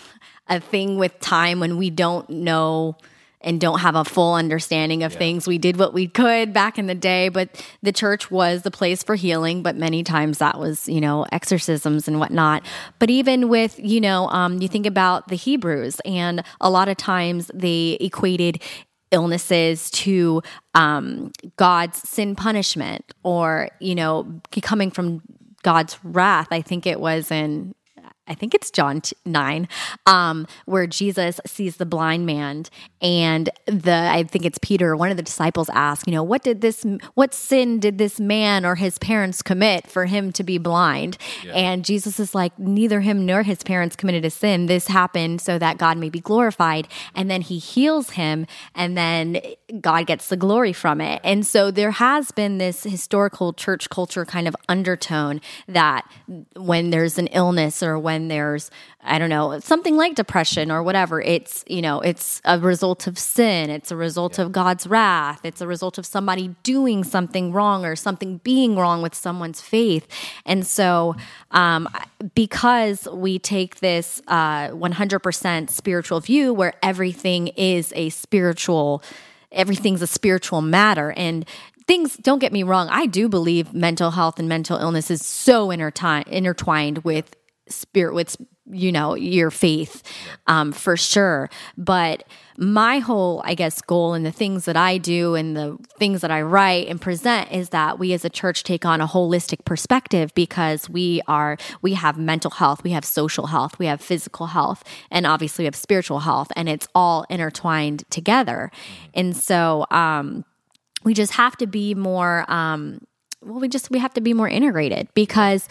[0.46, 2.96] a thing with time when we don't know
[3.46, 5.18] and don't have a full understanding of yeah.
[5.18, 5.46] things.
[5.46, 9.04] We did what we could back in the day, but the church was the place
[9.04, 9.62] for healing.
[9.62, 12.66] But many times that was, you know, exorcisms and whatnot.
[12.98, 16.96] But even with, you know, um, you think about the Hebrews, and a lot of
[16.96, 18.60] times they equated
[19.12, 20.42] illnesses to
[20.74, 25.22] um, God's sin punishment or, you know, coming from
[25.62, 26.48] God's wrath.
[26.50, 27.74] I think it was in
[28.28, 29.68] I think it's John 9,
[30.06, 32.46] um, where Jesus sees the blind man
[33.02, 36.60] and the, I think it's Peter, one of the disciples ask, you know, what did
[36.60, 36.84] this,
[37.14, 41.18] what sin did this man or his parents commit for him to be blind?
[41.44, 41.52] Yeah.
[41.52, 44.66] And Jesus is like, neither him nor his parents committed a sin.
[44.66, 46.88] This happened so that God may be glorified.
[47.14, 49.40] And then he heals him and then
[49.80, 51.20] God gets the glory from it.
[51.22, 56.10] And so there has been this historical church culture kind of undertone that
[56.56, 58.70] when there's an illness or when when there's
[59.02, 63.18] i don't know something like depression or whatever it's you know it's a result of
[63.18, 64.44] sin it's a result yeah.
[64.46, 69.02] of god's wrath it's a result of somebody doing something wrong or something being wrong
[69.02, 70.08] with someone's faith
[70.46, 71.14] and so
[71.50, 71.86] um,
[72.34, 79.02] because we take this uh, 100% spiritual view where everything is a spiritual
[79.52, 81.46] everything's a spiritual matter and
[81.86, 85.70] things don't get me wrong i do believe mental health and mental illness is so
[85.70, 87.36] intertwined with
[87.68, 88.36] spirit with
[88.70, 90.02] you know your faith
[90.46, 91.48] um, for sure.
[91.76, 92.24] But
[92.58, 96.30] my whole i guess goal and the things that i do and the things that
[96.30, 100.32] i write and present is that we as a church take on a holistic perspective
[100.34, 104.82] because we are we have mental health we have social health we have physical health
[105.10, 108.70] and obviously we have spiritual health and it's all intertwined together.
[109.14, 110.44] And so um,
[111.04, 113.06] we just have to be more um,
[113.42, 115.68] well we just we have to be more integrated because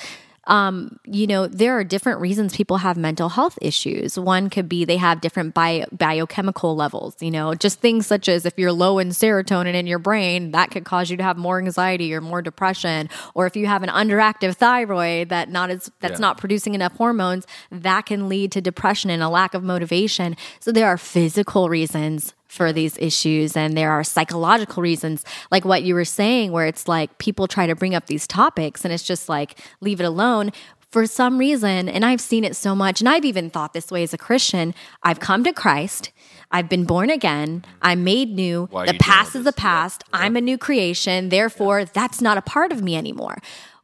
[0.47, 4.19] um, you know, there are different reasons people have mental health issues.
[4.19, 8.45] One could be they have different bio, biochemical levels, you know, just things such as
[8.45, 11.58] if you're low in serotonin in your brain, that could cause you to have more
[11.58, 13.10] anxiety or more depression.
[13.34, 16.19] Or if you have an underactive thyroid that not as that's yeah.
[16.19, 20.38] not producing enough hormones, that can lead to depression and a lack of motivation.
[20.60, 25.83] So there are physical reasons for these issues and there are psychological reasons like what
[25.83, 29.03] you were saying where it's like people try to bring up these topics and it's
[29.03, 30.51] just like leave it alone
[30.89, 34.03] for some reason and I've seen it so much and I've even thought this way
[34.03, 36.11] as a Christian I've come to Christ
[36.51, 40.21] I've been born again I'm made new Why the past is the past yeah.
[40.21, 41.87] I'm a new creation therefore yeah.
[41.93, 43.37] that's not a part of me anymore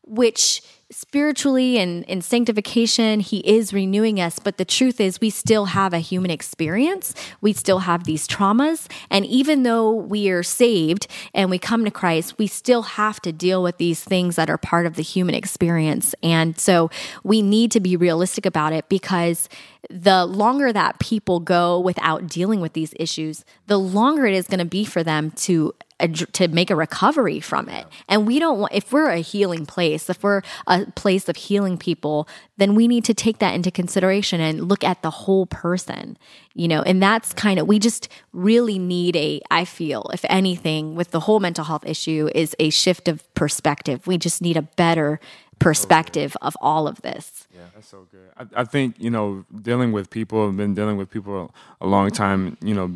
[0.04, 5.66] which spiritually and in sanctification he is renewing us but the truth is we still
[5.66, 7.14] have a human experience.
[7.40, 11.92] We still have these traumas and even though we are saved and we come to
[11.92, 15.36] christ we still have to deal with these things that are part of the human
[15.36, 16.14] experience.
[16.22, 16.90] And so
[17.24, 19.50] we need to be realistic about it because
[19.90, 24.60] the longer that people go without dealing with these issues the longer it is going
[24.60, 25.74] to be for them to
[26.08, 27.86] to make a recovery from it.
[28.10, 31.78] And we don't want, if we're a healing place, if we're a place of healing
[31.78, 36.18] people, then we need to take that into consideration and look at the whole person,
[36.54, 40.96] you know, and that's kind of, we just really need a, I feel, if anything,
[40.96, 44.08] with the whole mental health issue, is a shift of perspective.
[44.08, 45.20] We just need a better
[45.60, 47.41] perspective of all of this.
[47.82, 48.30] Yeah, that's so good.
[48.56, 52.10] I, I think, you know, dealing with people, I've been dealing with people a long
[52.12, 52.92] time, you know,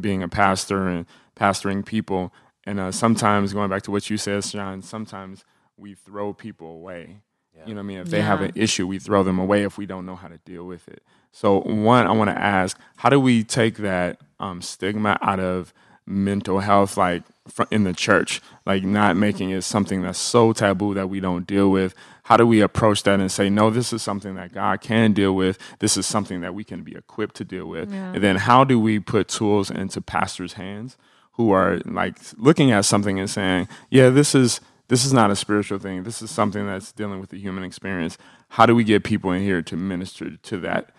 [0.00, 2.32] being a pastor and pastoring people.
[2.64, 5.44] And uh, sometimes, going back to what you said, Sean, sometimes
[5.76, 7.18] we throw people away.
[7.54, 7.62] Yeah.
[7.66, 7.98] You know what I mean?
[7.98, 8.24] If they yeah.
[8.24, 10.88] have an issue, we throw them away if we don't know how to deal with
[10.88, 11.02] it.
[11.30, 15.72] So, one, I want to ask, how do we take that um, stigma out of
[16.06, 17.22] mental health, like
[17.70, 21.70] in the church, like not making it something that's so taboo that we don't deal
[21.70, 21.94] with?
[22.24, 25.34] How do we approach that and say, no, this is something that God can deal
[25.34, 25.58] with.
[25.78, 27.92] This is something that we can be equipped to deal with.
[27.92, 28.12] Yeah.
[28.14, 30.96] And then how do we put tools into pastors' hands
[31.32, 35.36] who are like looking at something and saying, yeah, this is this is not a
[35.36, 36.04] spiritual thing.
[36.04, 38.18] This is something that's dealing with the human experience.
[38.50, 40.90] How do we get people in here to minister to that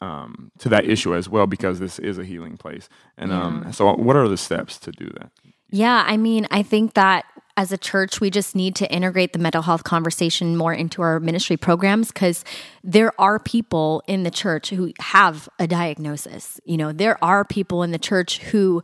[0.00, 1.46] um, to that issue as well?
[1.46, 2.88] Because this is a healing place.
[3.16, 3.66] And um, yeah.
[3.68, 5.30] um, so, what are the steps to do that?
[5.70, 7.24] Yeah, I mean, I think that
[7.56, 11.18] as a church, we just need to integrate the mental health conversation more into our
[11.18, 12.44] ministry programs because
[12.84, 16.60] there are people in the church who have a diagnosis.
[16.64, 18.82] You know, there are people in the church who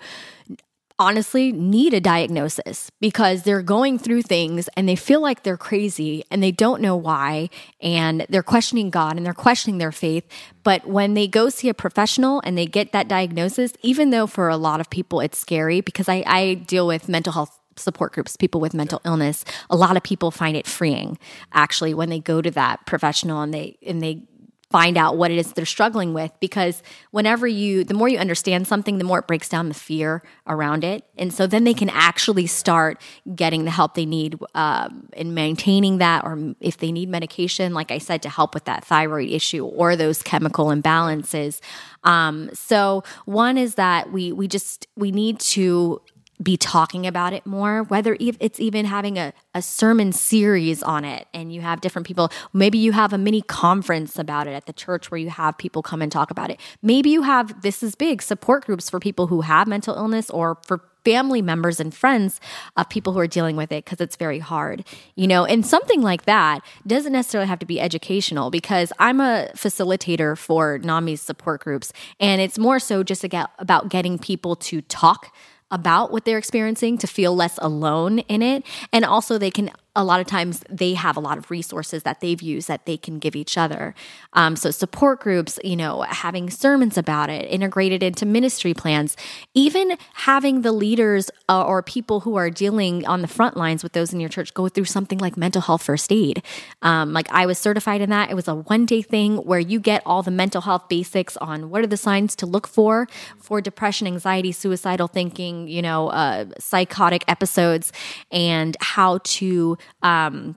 [1.02, 6.24] honestly need a diagnosis because they're going through things and they feel like they're crazy
[6.30, 10.24] and they don't know why and they're questioning God and they're questioning their faith.
[10.62, 14.48] But when they go see a professional and they get that diagnosis, even though for
[14.48, 18.36] a lot of people it's scary because I, I deal with mental health support groups,
[18.36, 21.18] people with mental illness, a lot of people find it freeing
[21.52, 24.22] actually when they go to that professional and they and they
[24.72, 28.66] find out what it is they're struggling with because whenever you the more you understand
[28.66, 31.04] something the more it breaks down the fear around it.
[31.18, 33.00] And so then they can actually start
[33.36, 37.90] getting the help they need um, in maintaining that or if they need medication like
[37.90, 41.60] i said to help with that thyroid issue or those chemical imbalances.
[42.04, 46.00] Um, so one is that we we just we need to
[46.42, 51.26] be talking about it more, whether it's even having a, a sermon series on it
[51.32, 52.30] and you have different people.
[52.52, 55.82] Maybe you have a mini conference about it at the church where you have people
[55.82, 56.58] come and talk about it.
[56.82, 60.58] Maybe you have, this is big, support groups for people who have mental illness or
[60.66, 62.40] for family members and friends
[62.76, 64.84] of people who are dealing with it because it's very hard,
[65.16, 65.44] you know.
[65.44, 70.78] And something like that doesn't necessarily have to be educational because I'm a facilitator for
[70.78, 75.34] NAMI's support groups, and it's more so just about getting people to talk
[75.72, 78.64] about what they're experiencing to feel less alone in it.
[78.92, 82.20] And also, they can a lot of times they have a lot of resources that
[82.20, 83.94] they've used that they can give each other.
[84.32, 89.16] Um, so support groups, you know, having sermons about it, integrated into ministry plans,
[89.52, 93.92] even having the leaders uh, or people who are dealing on the front lines with
[93.92, 96.42] those in your church go through something like mental health first aid.
[96.80, 98.30] Um, like I was certified in that.
[98.30, 101.68] It was a one day thing where you get all the mental health basics on
[101.68, 103.08] what are the signs to look for
[103.38, 107.92] for depression, anxiety, suicidal thinking, you know, uh, psychotic episodes,
[108.30, 110.56] and how to um,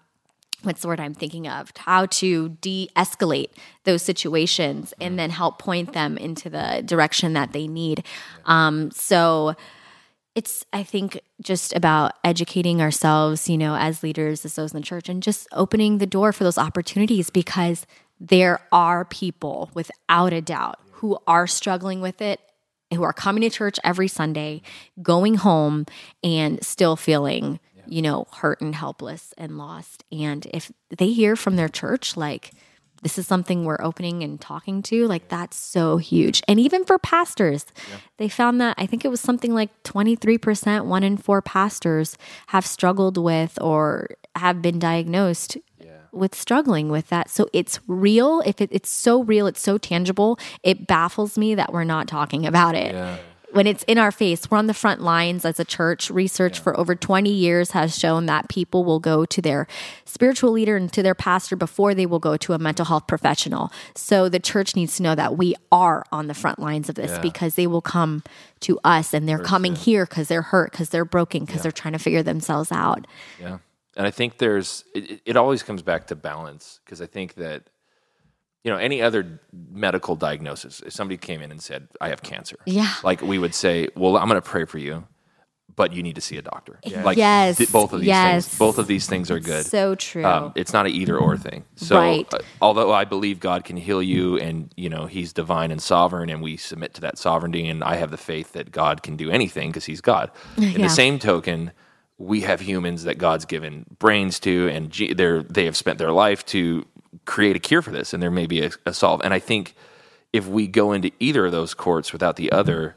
[0.64, 1.72] what's the word I'm thinking of?
[1.78, 3.52] How to de escalate
[3.84, 8.04] those situations and then help point them into the direction that they need.
[8.46, 9.56] Um, so
[10.34, 14.86] it's, I think, just about educating ourselves, you know, as leaders, as those in the
[14.86, 17.86] church, and just opening the door for those opportunities because
[18.20, 22.40] there are people without a doubt who are struggling with it
[22.94, 24.62] who are coming to church every Sunday,
[25.02, 25.86] going home,
[26.24, 30.04] and still feeling, you know, hurt and helpless and lost.
[30.12, 32.52] And if they hear from their church, like,
[33.04, 36.42] this is something we're opening and talking to, like, that's so huge.
[36.48, 37.98] And even for pastors, yeah.
[38.18, 42.18] they found that I think it was something like 23%, one in four pastors
[42.48, 45.58] have struggled with or have been diagnosed
[46.16, 47.30] with struggling with that.
[47.30, 48.42] So it's real.
[48.46, 52.46] If it, it's so real, it's so tangible, it baffles me that we're not talking
[52.48, 52.96] about it.
[52.96, 53.18] Yeah.
[53.56, 56.10] When it's in our face, we're on the front lines as a church.
[56.10, 56.64] Research yeah.
[56.64, 59.66] for over 20 years has shown that people will go to their
[60.04, 63.72] spiritual leader and to their pastor before they will go to a mental health professional.
[63.96, 67.12] So the church needs to know that we are on the front lines of this
[67.12, 67.22] yeah.
[67.22, 68.24] because they will come
[68.62, 71.94] to us and they're coming here because they're hurt, because they're broken, because they're trying
[71.94, 73.08] to figure themselves out.
[73.40, 73.60] Yeah
[73.96, 77.64] and I think there's it, it always comes back to balance because I think that
[78.66, 79.40] you know any other
[79.72, 83.54] medical diagnosis, if somebody came in and said I have cancer, yeah, like we would
[83.54, 85.06] say, well, I'm going to pray for you,
[85.76, 86.80] but you need to see a doctor.
[86.84, 87.04] Yeah.
[87.04, 88.48] Like yes, th- both of these yes.
[88.48, 89.68] things, both of these things are good.
[89.68, 90.26] So true.
[90.26, 91.64] Um, it's not an either or thing.
[91.76, 92.34] So right.
[92.34, 96.32] uh, although I believe God can heal you, and you know He's divine and sovereign,
[96.32, 99.30] and we submit to that sovereignty, and I have the faith that God can do
[99.30, 100.32] anything because He's God.
[100.58, 100.78] In yeah.
[100.80, 101.72] the same token
[102.18, 106.46] we have humans that God's given brains to, and they they have spent their life
[106.48, 106.86] to
[107.26, 109.22] create a cure for this, and there may be a, a, solve.
[109.24, 109.76] And I think
[110.34, 112.96] if we go into either of those courts without the other,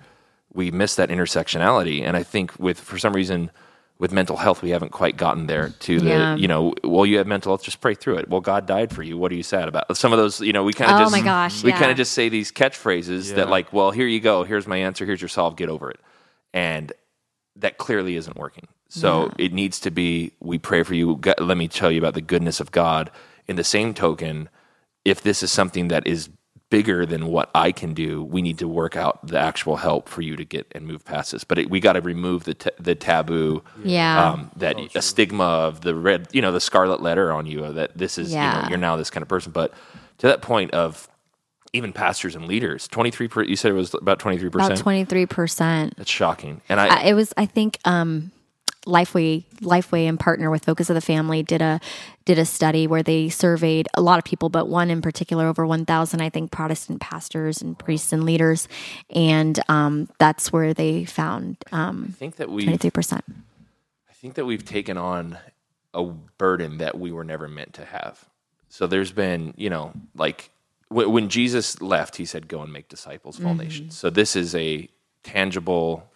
[0.52, 2.02] we miss that intersectionality.
[2.02, 3.50] And I think with for some reason
[3.98, 6.36] with mental health, we haven't quite gotten there to the yeah.
[6.36, 8.28] you know, well, you have mental health, just pray through it.
[8.28, 9.18] Well, God died for you.
[9.18, 9.96] What are you sad about?
[9.96, 11.78] Some of those, you know, we kind of oh just my gosh, we yeah.
[11.78, 13.36] kind of just say these catchphrases yeah.
[13.36, 15.98] that like, well, here you go, here's my answer, here's your solve, get over it,
[16.54, 16.92] and
[17.56, 18.68] that clearly isn't working.
[18.88, 19.46] So yeah.
[19.46, 21.20] it needs to be we pray for you.
[21.38, 23.10] let me tell you about the goodness of God.
[23.48, 24.48] In the same token,
[25.04, 26.28] if this is something that is
[26.70, 30.20] bigger than what I can do, we need to work out the actual help for
[30.20, 31.42] you to get and move past this.
[31.42, 35.00] But it, we got to remove the t- the taboo, yeah, um, that oh, a
[35.00, 38.56] stigma of the red, you know, the scarlet letter on you that this is, yeah.
[38.56, 39.50] you know, you're now this kind of person.
[39.50, 39.72] But
[40.18, 41.08] to that point of
[41.72, 43.30] even pastors and leaders, twenty three.
[43.48, 44.72] You said it was about twenty three percent.
[44.72, 45.96] About twenty three percent.
[45.96, 46.60] That's shocking.
[46.68, 47.32] And I, uh, it was.
[47.38, 47.78] I think.
[47.86, 48.32] um
[48.86, 51.78] Lifeway, Lifeway, and partner with Focus of the Family did a
[52.28, 55.66] did a study where they surveyed a lot of people, but one in particular, over
[55.66, 58.68] one thousand, I think, Protestant pastors and priests and leaders,
[59.08, 61.56] and um, that's where they found.
[61.72, 63.24] Um, I think that we twenty three percent.
[64.10, 65.38] I think that we've taken on
[65.94, 68.22] a burden that we were never meant to have.
[68.68, 70.50] So there's been, you know, like
[70.90, 73.62] when Jesus left, he said, "Go and make disciples of all mm-hmm.
[73.62, 74.86] nations." So this is a
[75.22, 76.06] tangible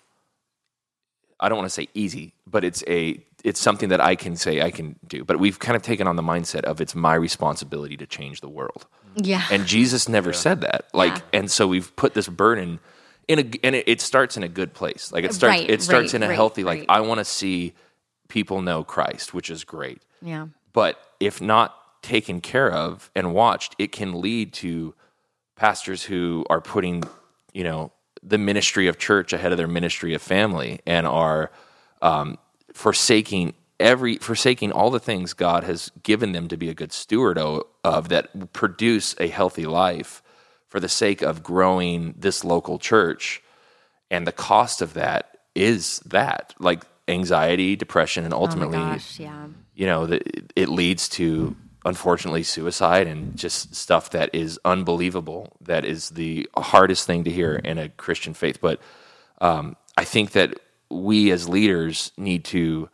[1.43, 3.15] I don't want to say easy, but it's a
[3.45, 5.25] it's something that I can say I can do.
[5.25, 8.49] But we've kind of taken on the mindset of it's my responsibility to change the
[8.49, 8.87] world.
[9.17, 9.43] Yeah.
[9.51, 10.37] And Jesus never yeah.
[10.37, 10.87] said that.
[10.93, 11.41] Like, yeah.
[11.41, 12.81] and so we've put this burden
[13.29, 15.13] in a, and it, it, starts in a good place.
[15.13, 16.65] Like it starts, right, it starts right, in a right, healthy.
[16.65, 17.75] Like I want to see
[18.29, 20.03] people know Christ, which is great.
[20.21, 20.49] Yeah.
[20.73, 24.95] But if not taken care of and watched, it can lead to
[25.57, 27.05] pastors who are putting,
[27.53, 31.51] you know, the ministry of church ahead of their ministry of family and are
[32.01, 32.39] um,
[32.75, 37.39] forsaking every forsaking all the things God has given them to be a good steward
[37.39, 40.23] of that produce a healthy life
[40.69, 43.43] for the sake of growing this local church
[44.11, 49.19] and the cost of that is that like anxiety depression and oh ultimately oh gosh,
[49.19, 49.47] yeah.
[49.75, 50.21] you know the,
[50.55, 57.07] it leads to unfortunately suicide and just stuff that is unbelievable that is the hardest
[57.07, 58.81] thing to hear in a christian faith but
[59.41, 60.61] um, i think that
[60.93, 62.89] we as leaders need to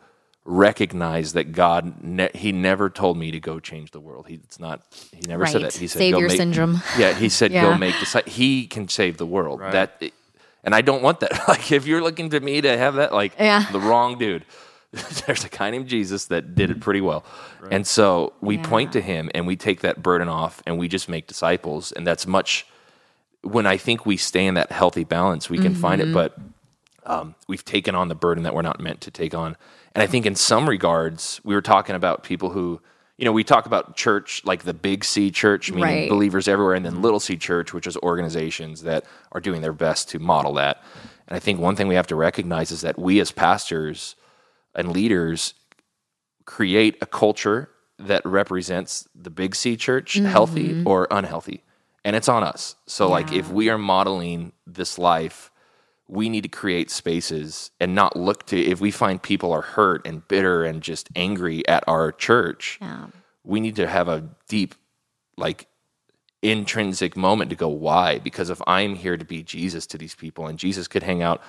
[0.45, 4.59] recognize that god ne- he never told me to go change the world he, it's
[4.59, 4.81] not
[5.11, 5.51] he never right.
[5.51, 7.63] said that he said savior make, syndrome yeah he said yeah.
[7.63, 9.71] go make disciples he can save the world right.
[9.73, 10.01] that
[10.63, 13.33] and i don't want that like if you're looking to me to have that like
[13.37, 13.69] yeah.
[13.71, 14.43] the wrong dude
[15.25, 17.23] there's a guy named Jesus that did it pretty well.
[17.61, 17.73] Right.
[17.73, 18.67] And so we yeah.
[18.67, 21.91] point to him and we take that burden off and we just make disciples.
[21.91, 22.65] And that's much,
[23.41, 25.81] when I think we stay in that healthy balance, we can mm-hmm.
[25.81, 26.05] find it.
[26.05, 26.13] Mm-hmm.
[26.13, 26.39] But
[27.05, 29.55] um, we've taken on the burden that we're not meant to take on.
[29.93, 32.81] And I think in some regards, we were talking about people who,
[33.17, 36.09] you know, we talk about church like the big C church, meaning right.
[36.09, 40.09] believers everywhere, and then little C church, which is organizations that are doing their best
[40.09, 40.83] to model that.
[41.27, 44.15] And I think one thing we have to recognize is that we as pastors,
[44.75, 45.53] and leaders
[46.45, 51.63] create a culture that represents the big C church healthy or unhealthy.
[52.05, 52.75] And it's on us.
[52.87, 55.48] So, like, if we are modeling this life,
[56.09, 60.05] we need to create spaces and not look to, if we find people are hurt
[60.07, 63.05] and bitter and just angry at our church, Yeah.
[63.43, 64.73] we need to have a deep,
[65.37, 65.67] like,
[66.41, 68.17] intrinsic moment to go, why?
[68.19, 71.41] Because if I'm here to be Jesus to these people and Jesus could hang out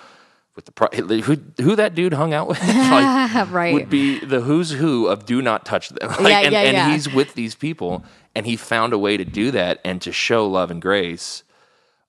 [0.56, 3.72] with the, pro- who, who that dude hung out with, like, right.
[3.72, 6.08] would be the who's who of do not touch them.
[6.20, 8.04] Like, Yeah, and, yeah, and he's with these people
[8.34, 11.44] and he found a way to do that and to show love and grace.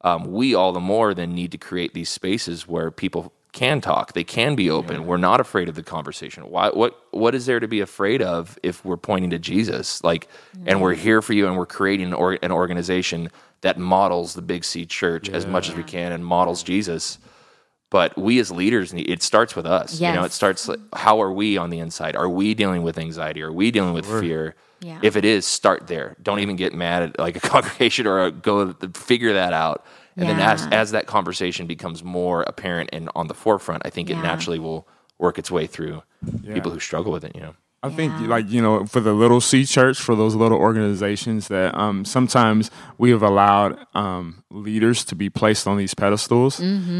[0.03, 4.13] Um, we all the more then need to create these spaces where people can talk,
[4.13, 5.05] they can be open.
[5.05, 6.49] We're not afraid of the conversation.
[6.49, 6.69] Why?
[6.69, 6.97] What?
[7.11, 10.03] What is there to be afraid of if we're pointing to Jesus?
[10.03, 10.29] Like,
[10.65, 13.29] and we're here for you, and we're creating an, or, an organization
[13.59, 17.17] that models the Big C Church as much as we can and models Jesus
[17.91, 20.25] but we as leaders need it starts with us you know?
[20.25, 22.15] It starts like, how are we on the inside?
[22.15, 23.43] Are we dealing with anxiety?
[23.43, 24.55] Are we dealing with fear?
[24.83, 24.99] Yeah.
[25.03, 26.15] if it is start there.
[26.23, 29.85] Don't even get mad at like a congregation or a, go figure that out.
[30.17, 34.09] And then as, as that conversation becomes more apparent and on the forefront i think
[34.09, 34.87] it naturally will
[35.17, 36.01] work its way through
[36.53, 39.41] people who struggle with it you know I think, like you know, for the little
[39.41, 42.69] C church, for those little organizations that um, sometimes
[42.99, 46.57] we have allowed um, leaders to be placed on these pedestals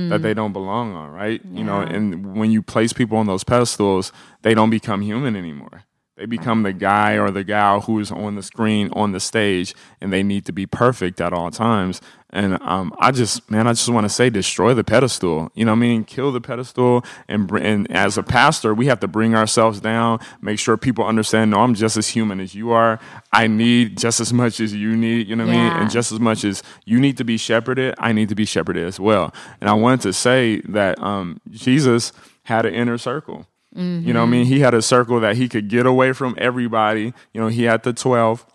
[0.10, 1.40] that they don't belong on, right?
[1.46, 4.12] You know, and when you place people on those pedestals,
[4.42, 5.84] they don't become human anymore.
[6.22, 9.74] They become the guy or the gal who is on the screen, on the stage,
[10.00, 12.00] and they need to be perfect at all times.
[12.30, 15.52] And um, I just, man, I just want to say, destroy the pedestal.
[15.56, 16.04] You know what I mean?
[16.04, 17.04] Kill the pedestal.
[17.28, 21.50] And, and as a pastor, we have to bring ourselves down, make sure people understand,
[21.50, 23.00] no, I'm just as human as you are.
[23.34, 25.82] I need just as much as you need, you know what I mean?
[25.82, 28.86] And just as much as you need to be shepherded, I need to be shepherded
[28.86, 29.34] as well.
[29.60, 32.14] And I wanted to say that um, Jesus
[32.44, 33.48] had an inner circle.
[33.74, 34.46] You know what I mean?
[34.48, 37.14] He had a circle that he could get away from everybody.
[37.34, 38.46] You know, he had the 12,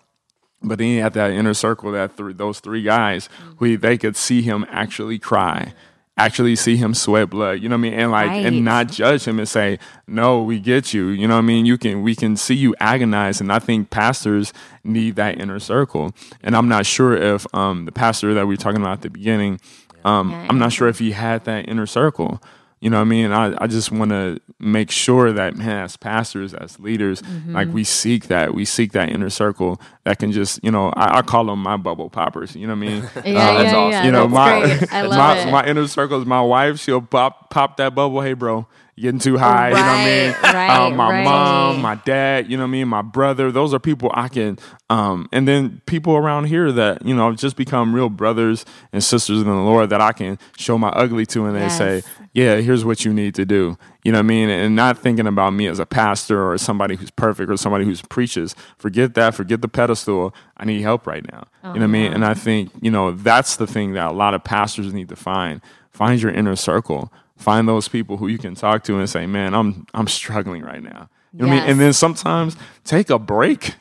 [0.63, 4.15] but then he had that inner circle that th- those three guys who they could
[4.17, 5.73] see him actually cry,
[6.19, 7.61] actually see him sweat blood.
[7.63, 7.95] You know what I mean?
[7.95, 8.45] And like, Right.
[8.47, 11.65] and not judge him and say, "No, we get you." You know what I mean?
[11.67, 14.53] You can we can see you agonize, and I think pastors
[14.85, 16.13] need that inner circle.
[16.43, 19.11] And I'm not sure if um, the pastor that we were talking about at the
[19.11, 19.61] beginning,
[20.05, 22.43] um, Yeah, I'm not sure if he had that inner circle.
[22.81, 23.33] You know what I mean?
[23.33, 27.55] I, I just want to make sure that, man, as pastors, as leaders, Mm-hmm.
[27.55, 28.53] like we seek that.
[28.55, 31.79] We seek that inner circle that can just, you know, I, I call them my
[31.79, 32.55] bubble poppers.
[32.55, 33.03] You know what I mean?
[33.25, 34.05] Yeah, that's yeah, awesome.
[34.05, 34.93] you know, That's my, great.
[34.93, 36.79] I love my, my inner circle is my wife.
[36.79, 38.21] She'll pop, pop that bubble.
[38.21, 38.67] Hey, bro,
[38.99, 39.69] getting too high.
[39.69, 40.33] you know what I mean?
[40.43, 41.25] Right, right, um, my right.
[41.25, 42.89] mom, my dad, you know what I mean?
[42.89, 43.53] My brother.
[43.53, 44.59] Those are people I can,
[44.91, 49.39] um, and then people around here that, you know, just become real brothers and sisters
[49.41, 51.79] in the Lord that I can show my ugly to and they Yes.
[51.79, 53.77] say, yeah, here's what you need to do.
[54.05, 54.49] You know what I mean?
[54.51, 58.03] And not thinking about me as a pastor or somebody who's perfect or somebody who's
[58.03, 58.55] preaches.
[58.79, 59.35] Forget that.
[59.35, 60.35] Forget the pedestal.
[60.57, 61.47] I need help right now.
[61.65, 62.13] You know what I mean?
[62.13, 65.17] And I think, you know, that's the thing that a lot of pastors need to
[65.17, 65.61] find.
[65.91, 67.11] Find your inner circle.
[67.37, 70.83] Find those people who you can talk to and say, man, I'm I'm struggling right
[70.83, 71.09] now.
[71.33, 71.71] You know what I mean?
[71.71, 73.75] And then sometimes take a break.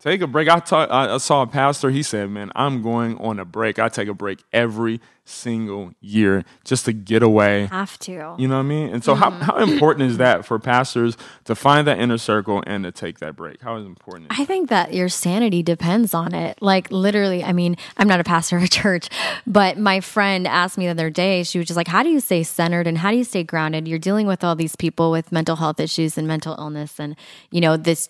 [0.00, 0.48] Take a break.
[0.48, 1.90] I, ta- I saw a pastor.
[1.90, 3.78] He said, "Man, I'm going on a break.
[3.78, 8.34] I take a break every single year just to get away." Have to.
[8.38, 8.94] You know what I mean?
[8.94, 9.42] And so, how, mm-hmm.
[9.42, 13.36] how important is that for pastors to find that inner circle and to take that
[13.36, 13.60] break?
[13.60, 14.32] How is important?
[14.32, 16.56] Is I think that your sanity depends on it.
[16.62, 19.10] Like literally, I mean, I'm not a pastor of a church,
[19.46, 22.20] but my friend asked me the other day, she was just like, How do you
[22.20, 23.86] stay centered and how do you stay grounded?
[23.86, 27.16] You're dealing with all these people with mental health issues and mental illness and,
[27.50, 28.08] you know, this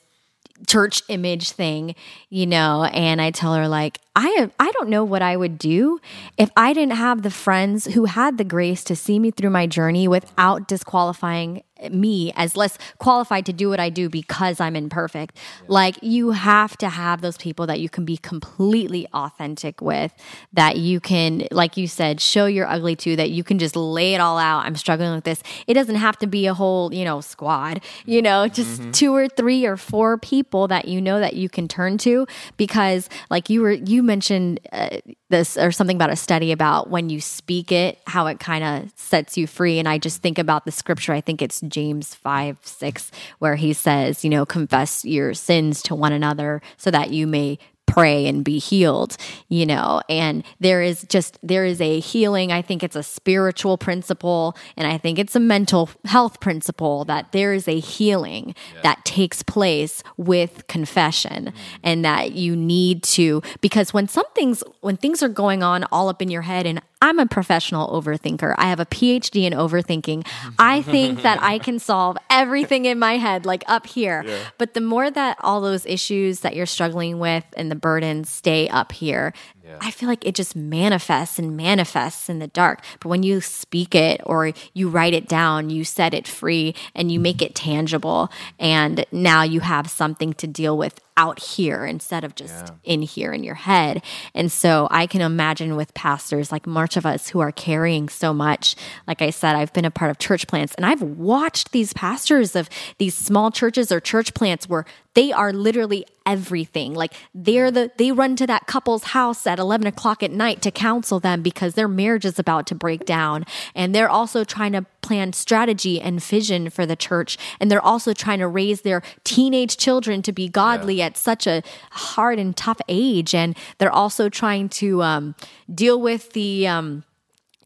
[0.66, 1.94] church image thing,
[2.28, 6.00] you know, and I tell her like I I don't know what I would do
[6.36, 9.66] if I didn't have the friends who had the grace to see me through my
[9.66, 15.38] journey without disqualifying me as less qualified to do what I do because I'm imperfect.
[15.68, 20.12] Like you have to have those people that you can be completely authentic with,
[20.52, 24.14] that you can like you said show your ugly to, that you can just lay
[24.14, 24.66] it all out.
[24.66, 25.42] I'm struggling with this.
[25.66, 28.24] It doesn't have to be a whole, you know, squad, you mm-hmm.
[28.24, 28.90] know, just mm-hmm.
[28.90, 33.08] two or three or four people that you know that you can turn to because
[33.30, 34.98] like you were you mentioned uh,
[35.28, 38.92] this or something about a study about when you speak it how it kind of
[38.96, 39.78] sets you free.
[39.78, 43.72] And i just think about the scripture i think it's james 5 6 where he
[43.72, 47.58] says you know confess your sins to one another so that you may
[47.92, 49.16] pray and be healed
[49.48, 52.52] you know and there is just there is a healing.
[52.52, 57.32] I think it's a spiritual principle and i think it's a mental health principle that
[57.32, 61.80] there is a healing that takes place with confession mm-hmm.
[61.82, 66.22] and that you need to because when something's when things are going on all up
[66.22, 68.54] in your head and I'm a professional overthinker.
[68.58, 70.26] I have a PhD in overthinking.
[70.58, 74.22] I think that I can solve everything in my head, like up here.
[74.26, 74.38] Yeah.
[74.58, 78.68] But the more that all those issues that you're struggling with and the burdens stay
[78.68, 79.32] up here,
[79.64, 79.78] yeah.
[79.80, 82.82] I feel like it just manifests and manifests in the dark.
[83.00, 87.10] But when you speak it or you write it down, you set it free and
[87.10, 88.30] you make it tangible.
[88.58, 92.92] And now you have something to deal with out here instead of just yeah.
[92.94, 94.02] in here in your head.
[94.34, 98.32] And so I can imagine with pastors, like much of us who are carrying so
[98.32, 98.74] much.
[99.06, 102.56] Like I said, I've been a part of church plants and I've watched these pastors
[102.56, 106.94] of these small churches or church plants where they are literally everything.
[106.94, 110.70] Like they're the they run to that couple's house at eleven o'clock at night to
[110.70, 113.44] counsel them because their marriage is about to break down.
[113.74, 117.38] And they're also trying to plan strategy and vision for the church.
[117.58, 121.06] And they're also trying to raise their teenage children to be godly yeah.
[121.06, 123.34] at such a hard and tough age.
[123.34, 125.34] And they're also trying to um,
[125.72, 127.04] deal with the um,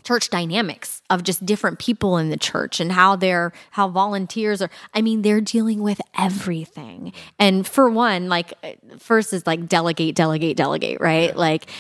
[0.05, 4.71] church dynamics of just different people in the church and how they're how volunteers are
[4.93, 7.13] i mean they're dealing with everything.
[7.39, 8.53] And for one like
[8.99, 11.37] first is like delegate delegate delegate right?
[11.37, 11.71] Like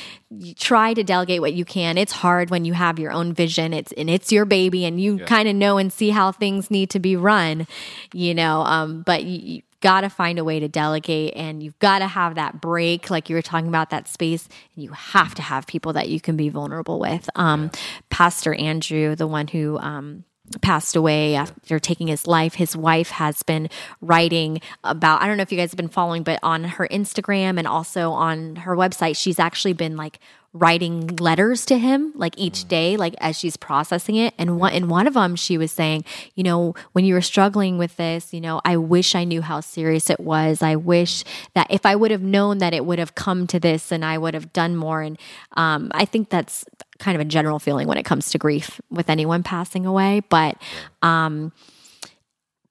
[0.56, 1.96] try to delegate what you can.
[1.96, 3.72] It's hard when you have your own vision.
[3.72, 5.24] It's and it's your baby and you yeah.
[5.24, 7.66] kind of know and see how things need to be run
[8.12, 11.98] you know um, but you, got to find a way to delegate and you've got
[11.98, 15.42] to have that break like you were talking about that space and you have to
[15.42, 17.80] have people that you can be vulnerable with um, yeah.
[18.08, 20.24] pastor andrew the one who um,
[20.60, 22.54] passed away after taking his life.
[22.54, 23.70] His wife has been
[24.00, 27.58] writing about, I don't know if you guys have been following, but on her Instagram
[27.58, 30.20] and also on her website, she's actually been like
[30.54, 32.68] writing letters to him like each mm.
[32.68, 34.32] day like as she's processing it.
[34.38, 37.76] And one in one of them she was saying you know when you were struggling
[37.76, 40.62] with this you know I wish I knew how serious it was.
[40.62, 41.24] I wish
[41.54, 44.16] that if I would have known that it would have come to this and I
[44.16, 45.02] would have done more.
[45.02, 45.18] And
[45.56, 46.64] um, I think that's
[46.98, 50.22] kind of a general feeling when it comes to grief with anyone passing away.
[50.28, 50.56] But
[51.02, 51.52] um,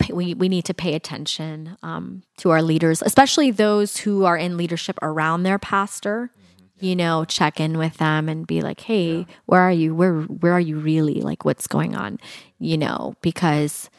[0.10, 4.58] we, we need to pay attention um, to our leaders, especially those who are in
[4.58, 6.32] leadership around their pastor
[6.80, 9.26] you know, check in with them and be like, "Hey, yeah.
[9.46, 9.96] where are you?
[9.96, 11.22] Where where are you really?
[11.22, 12.20] Like what's going on?"
[12.60, 13.90] You know, because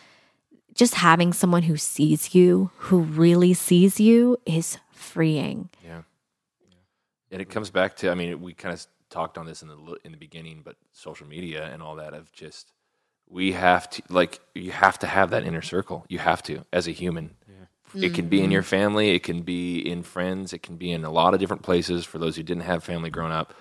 [0.75, 5.71] just having someone who sees you, who really sees you is freeing.
[5.85, 6.03] Yeah.
[6.69, 6.77] yeah.
[7.31, 9.99] And it comes back to I mean, we kind of talked on this in the
[10.05, 12.73] in the beginning, but social media and all that of just
[13.29, 16.05] we have to like you have to have that inner circle.
[16.09, 17.37] You have to as a human.
[17.95, 21.05] It can be in your family, it can be in friends, it can be in
[21.05, 23.55] a lot of different places for those who didn't have family growing up.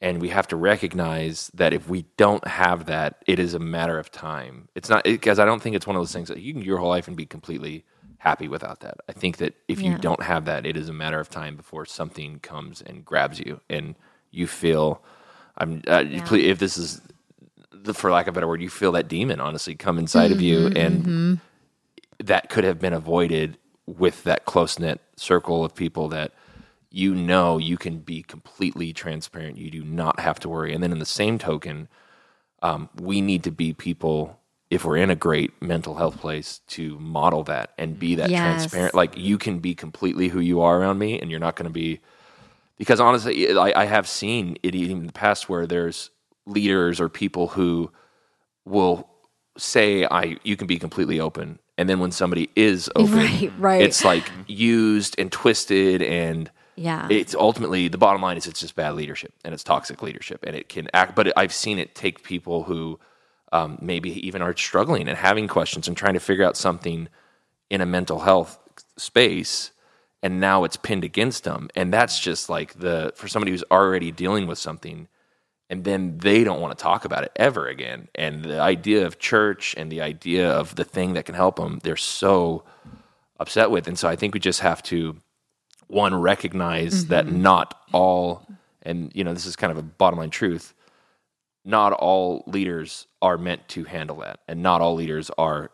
[0.00, 3.98] And we have to recognize that if we don't have that, it is a matter
[3.98, 4.68] of time.
[4.74, 6.78] It's not because I don't think it's one of those things that you can your
[6.78, 7.84] whole life and be completely
[8.18, 8.98] happy without that.
[9.08, 9.92] I think that if yeah.
[9.92, 13.40] you don't have that, it is a matter of time before something comes and grabs
[13.40, 13.94] you and
[14.30, 15.02] you feel
[15.56, 16.34] I'm uh, yeah.
[16.34, 17.00] if this is
[17.94, 20.42] for lack of a better word, you feel that demon honestly come inside mm-hmm, of
[20.42, 21.34] you mm-hmm, and mm-hmm.
[22.24, 26.32] that could have been avoided with that close knit circle of people that
[26.90, 29.58] you know you can be completely transparent.
[29.58, 30.72] You do not have to worry.
[30.72, 31.88] And then in the same token,
[32.62, 34.38] um, we need to be people
[34.70, 38.40] if we're in a great mental health place to model that and be that yes.
[38.40, 38.94] transparent.
[38.94, 41.72] Like you can be completely who you are around me, and you're not going to
[41.72, 42.00] be
[42.78, 46.10] because honestly, I, I have seen it even in the past where there's
[46.46, 47.90] leaders or people who
[48.64, 49.08] will
[49.56, 51.58] say I you can be completely open.
[51.76, 53.82] And then when somebody is open right, right.
[53.82, 57.06] it's like used and twisted and yeah.
[57.10, 60.56] it's ultimately the bottom line is it's just bad leadership and it's toxic leadership and
[60.56, 62.98] it can act but i've seen it take people who
[63.52, 67.08] um, maybe even are struggling and having questions and trying to figure out something
[67.70, 68.58] in a mental health
[68.96, 69.70] space
[70.24, 71.68] and now it's pinned against them.
[71.76, 75.06] And that's just like the for somebody who's already dealing with something
[75.70, 78.08] and then they don't want to talk about it ever again.
[78.14, 81.80] And the idea of church and the idea of the thing that can help them,
[81.82, 82.64] they're so
[83.38, 83.88] upset with.
[83.88, 85.16] And so I think we just have to
[85.86, 87.10] one recognize mm-hmm.
[87.10, 88.46] that not all,
[88.82, 90.74] and you know, this is kind of a bottom line truth.
[91.64, 95.70] Not all leaders are meant to handle that, and not all leaders are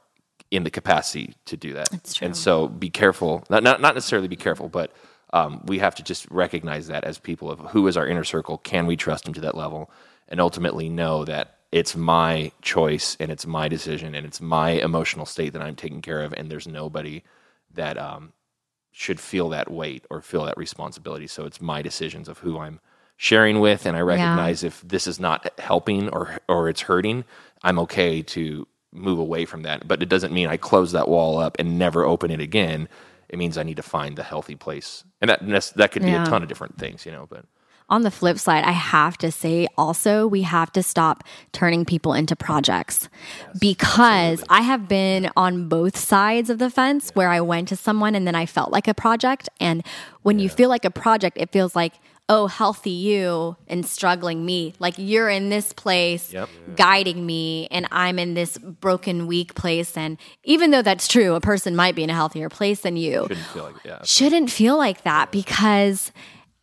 [0.52, 1.88] in the capacity to do that.
[2.22, 3.44] And so, be careful.
[3.50, 4.92] Not not, not necessarily be careful, but
[5.32, 8.58] um, we have to just recognize that as people of who is our inner circle.
[8.58, 9.90] Can we trust him to that level?
[10.28, 15.26] And ultimately know that it's my choice and it's my decision and it's my emotional
[15.26, 16.32] state that I'm taking care of.
[16.32, 17.22] And there's nobody
[17.74, 18.32] that um,
[18.90, 21.28] should feel that weight or feel that responsibility.
[21.28, 22.80] So it's my decisions of who I'm
[23.16, 23.86] sharing with.
[23.86, 24.68] And I recognize yeah.
[24.68, 27.24] if this is not helping or, or it's hurting,
[27.62, 29.86] I'm okay to move away from that.
[29.86, 32.88] But it doesn't mean I close that wall up and never open it again
[33.30, 35.40] it means I need to find the healthy place, and that
[35.76, 36.24] that could be yeah.
[36.24, 37.26] a ton of different things, you know.
[37.30, 37.46] But
[37.88, 42.12] on the flip side, I have to say also, we have to stop turning people
[42.12, 43.08] into projects
[43.58, 48.14] because I have been on both sides of the fence where I went to someone
[48.14, 49.48] and then I felt like a project.
[49.58, 49.84] And
[50.22, 51.94] when you feel like a project, it feels like,
[52.32, 54.72] oh, healthy you and struggling me.
[54.78, 56.48] Like you're in this place Yep.
[56.76, 59.96] guiding me and I'm in this broken, weak place.
[59.96, 63.22] And even though that's true, a person might be in a healthier place than you
[63.26, 63.98] Shouldn't feel like yeah.
[64.04, 66.12] shouldn't feel like that because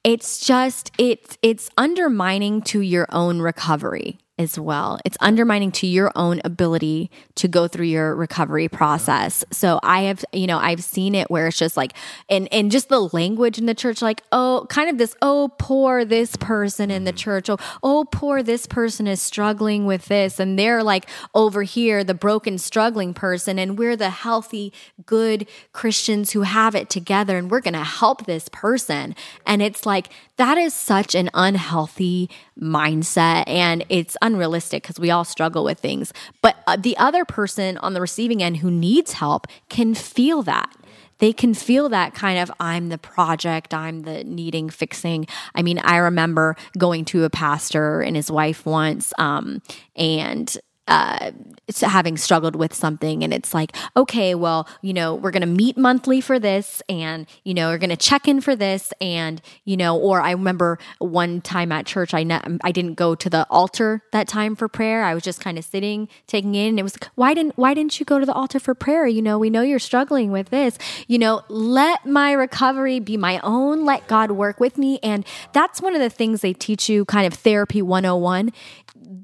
[0.05, 4.99] it's just it's it's undermining to your own recovery as well.
[5.03, 9.43] It's undermining to your own ability to go through your recovery process.
[9.51, 11.93] So I have, you know, I've seen it where it's just like
[12.29, 16.05] and and just the language in the church like, oh, kind of this, oh, poor
[16.05, 17.17] this person in the mm-hmm.
[17.17, 17.49] church.
[17.49, 22.13] Oh, oh, poor this person is struggling with this and they're like over here the
[22.13, 24.71] broken struggling person and we're the healthy
[25.05, 29.15] good Christians who have it together and we're going to help this person.
[29.45, 32.29] And it's like that is such an unhealthy
[32.59, 36.13] mindset and it's unrealistic because we all struggle with things.
[36.41, 40.71] But uh, the other person on the receiving end who needs help can feel that.
[41.19, 45.27] They can feel that kind of, I'm the project, I'm the needing fixing.
[45.55, 49.61] I mean, I remember going to a pastor and his wife once, um,
[49.95, 50.55] and
[50.87, 51.31] uh,
[51.67, 55.47] it's having struggled with something and it's like okay well you know we're going to
[55.47, 59.41] meet monthly for this and you know we're going to check in for this and
[59.65, 63.29] you know or i remember one time at church i ne- i didn't go to
[63.29, 65.03] the altar that time for prayer.
[65.03, 67.73] I was just kind of sitting taking in and it was like, why didn't why
[67.73, 69.07] didn't you go to the altar for prayer?
[69.07, 70.77] You know we know you're struggling with this.
[71.07, 73.85] You know let my recovery be my own.
[73.85, 74.99] Let god work with me.
[75.03, 78.51] And that's one of the things they teach you kind of therapy 101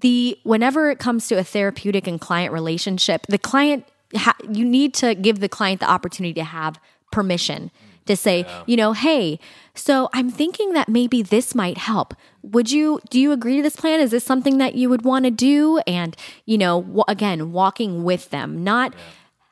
[0.04, 3.86] the whenever it comes to a therapeutic and client relationship, the client
[4.16, 6.80] ha- you need to give the client the opportunity to have
[7.12, 7.72] permission
[8.06, 9.39] to say, you know, hey,
[9.76, 12.14] so I'm thinking that maybe this might help.
[12.41, 14.01] Would you do you agree to this plan?
[14.01, 15.80] Is this something that you would want to do?
[15.88, 18.93] And you know, w- again, walking with them, not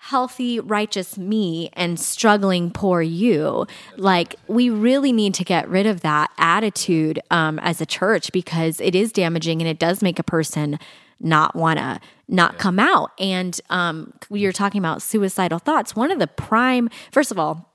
[0.01, 3.67] healthy, righteous me and struggling poor you.
[3.97, 8.81] Like, we really need to get rid of that attitude um, as a church because
[8.81, 10.79] it is damaging and it does make a person
[11.19, 13.11] not want to not come out.
[13.19, 15.95] And um, we were talking about suicidal thoughts.
[15.95, 17.71] One of the prime, first of all,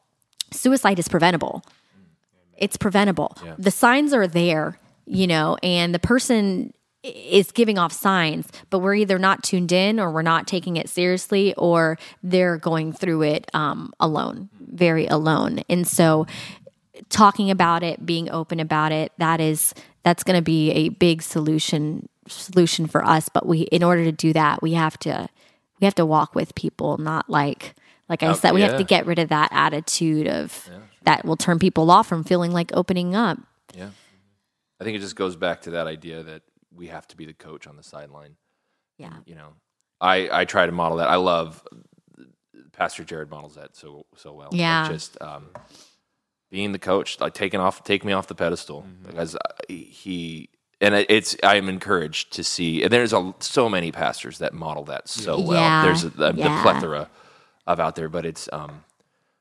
[0.50, 1.62] suicide is preventable.
[2.58, 3.38] It's preventable.
[3.56, 6.72] The signs are there, you know, and the person
[7.06, 10.88] is giving off signs, but we're either not tuned in or we're not taking it
[10.88, 15.60] seriously or they're going through it um, alone, very alone.
[15.68, 16.26] And so
[17.08, 21.22] talking about it, being open about it, that is that's going to be a big
[21.22, 25.28] solution solution for us, but we in order to do that, we have to
[25.80, 27.74] we have to walk with people, not like
[28.08, 30.68] like I Oh, said, we have to get rid of that attitude of
[31.02, 33.38] that will turn people off from feeling like opening up.
[33.74, 33.90] Yeah.
[34.80, 36.42] I think it just goes back to that idea that
[36.76, 38.36] we have to be the coach on the sideline.
[38.98, 39.14] Yeah.
[39.24, 39.48] You know,
[40.00, 41.08] I, I try to model that.
[41.08, 41.62] I love
[42.72, 44.48] Pastor Jared models that so so well.
[44.50, 44.88] Like, Yeah.
[44.88, 45.46] just um,
[46.50, 49.36] being the coach, like taking off, take me off the pedestal because
[49.68, 50.50] he
[50.80, 52.82] and it's I am encouraged to see.
[52.82, 55.60] And there's a, so many pastors that model that so well.
[55.60, 55.84] Yeah.
[55.84, 56.56] There's a, the, Yeah.
[56.56, 57.10] the plethora
[57.66, 58.84] of out there, but it's um,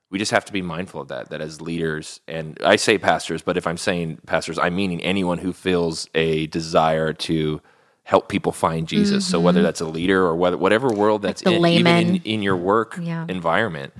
[0.10, 1.30] we just have to be mindful of that.
[1.30, 5.39] That as leaders, and I say pastors, but if I'm saying pastors, I'm meaning anyone
[5.39, 7.62] who feels a desire to
[8.03, 9.26] help people find Jesus.
[9.26, 11.62] So whether that's a leader or whether whatever world that's Mm-hmm.
[11.64, 12.22] the in, even in, layman.
[12.24, 13.26] in your work Yeah.
[13.28, 13.93] environment,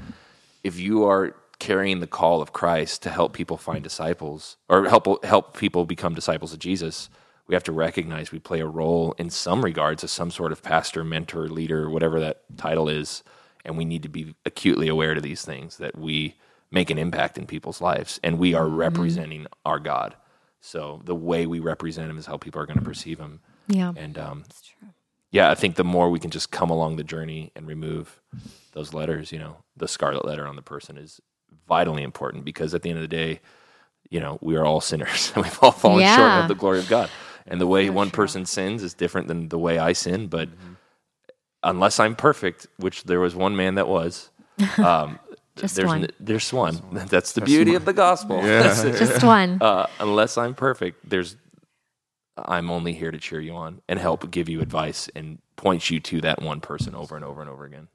[0.64, 5.24] if you are carrying the call of Christ to help people find disciples or help
[5.26, 7.10] help people become disciples of Jesus,
[7.48, 10.62] we have to recognize we play a role in some regards as some sort of
[10.62, 13.24] pastor, mentor, leader, whatever that title is,
[13.66, 16.36] and we need to be acutely aware to these things that we
[16.72, 20.16] make an impact in people's lives and we are representing our God.
[20.62, 23.40] So the way we represent him is how people are going to perceive him.
[23.68, 23.94] Yeah.
[23.96, 24.46] And um,
[25.32, 28.22] yeah, I think the more we can just come along the journey and remove
[28.74, 31.22] those letters, you know, the scarlet letter on the person is
[31.68, 33.42] vitally important because at the end of the day,
[34.10, 36.90] you know, we are all sinners and we've all fallen short of the glory of
[36.90, 37.10] God.
[37.48, 40.28] And the way one person sins is different than the way I sin.
[40.28, 40.50] But
[41.66, 44.30] unless I'm perfect, which there was one man that was,
[44.78, 45.20] um,
[45.58, 46.04] Just there's one.
[46.04, 46.82] n- there's one.
[47.10, 48.42] That's the beauty of the gospel.
[48.42, 48.98] That's it.
[48.98, 49.58] Just one.
[49.62, 51.36] Uh, unless I'm perfect, there's
[52.38, 56.02] I'm only here to cheer you on and help give you advice and point you
[56.02, 57.88] to that one person over and over and over again.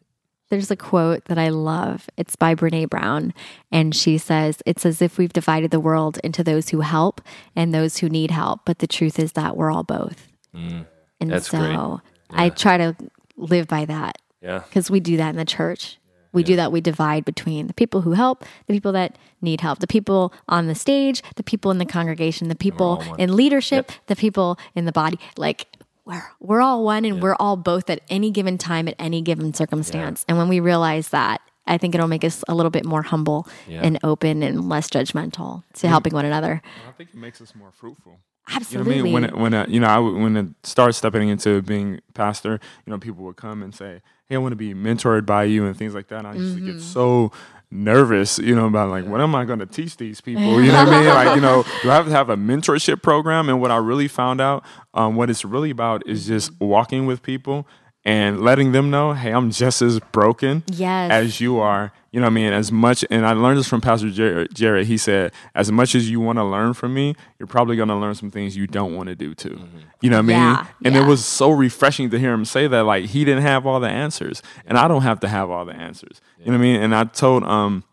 [0.49, 2.09] There's a quote that I love.
[2.17, 3.35] It's by Brene Brown.
[3.71, 7.21] And she says, It's as if we've divided the world into those who help
[7.55, 8.61] and those who need help.
[8.65, 10.27] But the truth is that we're all both.
[10.55, 10.87] and
[11.21, 11.29] Mm.
[11.29, 12.01] that's so great.
[12.41, 12.97] I try to
[13.41, 14.61] live by that Yeah.
[14.69, 15.97] because we do that in the church.
[16.33, 16.71] We do that.
[16.71, 20.69] We divide between the people who help, the people that need help, the people on
[20.69, 24.93] the stage, the people in the congregation, the people in leadership, the people in the
[24.93, 25.19] body.
[25.37, 25.67] Like
[26.05, 29.53] we're we're all one, and we're all both at any given time, at any given
[29.55, 30.25] circumstance.
[30.29, 33.49] And when we realize that, I think it'll make us a little bit more humble
[33.69, 36.63] and open and less judgmental to helping one another.
[36.89, 38.21] I think it makes us more fruitful.
[38.49, 38.97] Absolutely.
[38.97, 39.33] You know what I mean?
[39.35, 42.91] When it, when it, you know, I when it started stepping into being pastor, you
[42.91, 45.77] know, people would come and say, "Hey, I want to be mentored by you" and
[45.77, 46.19] things like that.
[46.21, 46.73] And I used to Mm-hmm.
[46.73, 47.31] get so
[47.71, 50.61] nervous, you know, about like, what am I going to teach these people?
[50.61, 51.09] You know what I mean?
[51.15, 53.49] Like, you know, do I have to have a mentorship program?
[53.49, 54.65] And what I really found out,
[54.95, 57.69] um, what it's really about is just walking with people
[58.05, 61.13] and letting them know, hey, I'm just as broken Yes.
[61.13, 61.93] as you are.
[62.13, 62.53] You know what I mean?
[62.53, 64.53] As much, and I learned this from Pastor Jared.
[64.53, 67.89] Jared he said, as much as you want to learn from me, you're probably going
[67.89, 69.61] to learn some things you don't want to do too.
[70.01, 70.37] You know what I mean?
[70.37, 71.05] Yeah, and yeah.
[71.05, 72.83] it was so refreshing to hear him say that.
[72.83, 75.75] Like he didn't have all the answers, and I don't have to have all the
[75.75, 76.21] answers.
[76.39, 76.83] You know what I mean?
[76.83, 77.85] And I told um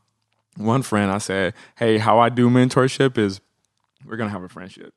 [0.55, 3.39] one friend, I said, hey, how I do mentorship is
[4.03, 4.93] we're gonna have a friendship.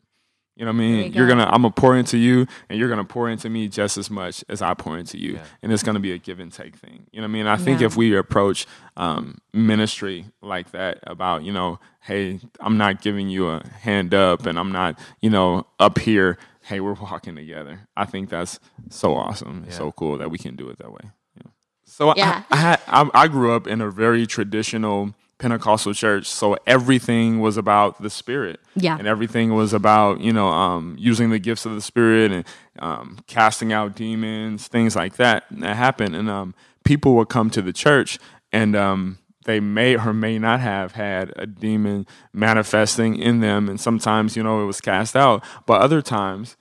[0.60, 1.04] You know what I mean?
[1.06, 1.32] you You're go.
[1.36, 4.44] gonna I'm gonna pour into you and you're gonna pour into me just as much
[4.50, 5.40] as I pour into you.
[5.62, 7.06] And it's gonna be a give and take thing.
[7.12, 7.46] You know what I mean?
[7.46, 7.86] I think Yeah.
[7.86, 8.66] if we approach
[8.98, 14.44] um, ministry like that about, you know, hey, I'm not giving you a hand up
[14.44, 17.80] and I'm not, you know, up here, hey, we're walking together.
[17.96, 19.64] I think that's so awesome.
[19.66, 21.10] It's so cool that we can do it that way.
[21.38, 21.50] Yeah.
[21.86, 22.42] So Yeah.
[22.50, 27.40] I, I, had, I, I grew up in a very traditional Pentecostal church, so everything
[27.40, 28.60] was about the Spirit.
[28.76, 28.96] Yeah.
[28.96, 32.44] and everything was about you know um, using the gifts of the Spirit and
[32.78, 35.44] um, casting out demons, things like that.
[35.50, 38.18] That happened, and um, people would come to the church,
[38.52, 43.80] and um, they may or may not have had a demon manifesting in them, and
[43.80, 46.56] sometimes you know it was cast out, but other times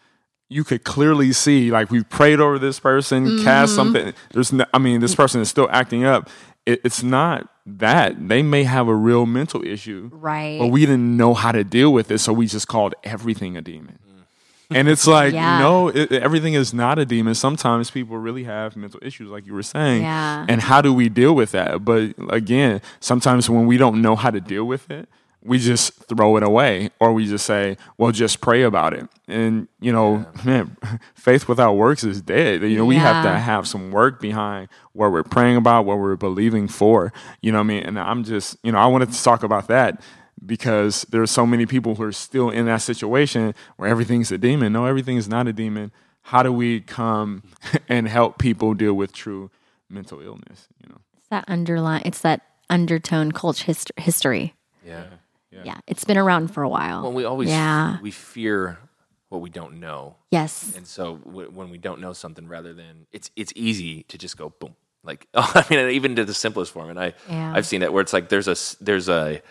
[0.49, 4.80] you could clearly see like we prayed over this person cast something there's no, i
[4.80, 6.27] mean this person is still acting up
[6.65, 7.47] it, it's not
[7.78, 10.59] that they may have a real mental issue Right.
[10.59, 13.61] but we didn't know how to deal with it so we just called everything a
[13.61, 14.76] demon mm.
[14.78, 15.59] and it's like Yeah.
[15.59, 19.53] no it, everything is not a demon sometimes people really have mental issues like you
[19.53, 20.45] were saying Yeah.
[20.49, 24.32] and how do we deal with that but again sometimes when we don't know how
[24.32, 25.07] to deal with it
[25.44, 29.08] we just throw it away or we just say well just pray about it.
[29.28, 30.76] And you know man
[31.16, 32.62] faith without works is dead.
[32.62, 36.16] You know we have to have some work behind what we're praying about what we're
[36.16, 37.14] believing for.
[37.42, 37.84] You know what i mean?
[37.84, 40.02] And i'm just you know i wanted to talk about that
[40.46, 44.74] because there's so many people who are still in that situation where everything's a demon.
[44.74, 45.92] No everything is not a demon.
[46.24, 47.44] How do we come
[47.90, 49.52] and help people deal with true
[49.90, 51.00] mental illness you know?
[51.18, 52.02] It's that underline.
[52.06, 54.54] It's that undertone culture hist- history.
[54.86, 55.06] Yeah.
[55.66, 55.78] Yeah.
[55.88, 57.03] it's been around for a while.
[57.03, 57.97] Well, we always Yeah.
[58.01, 58.78] we fear
[59.30, 60.74] what we don't know, yes.
[60.76, 64.38] and so w- when we don't know something, rather than it's it's easy to just
[64.38, 64.76] go boom.
[65.03, 67.53] Like I mean, even to the simplest form, and I Yeah.
[67.55, 69.41] I've seen that where it's like there's a s- there's a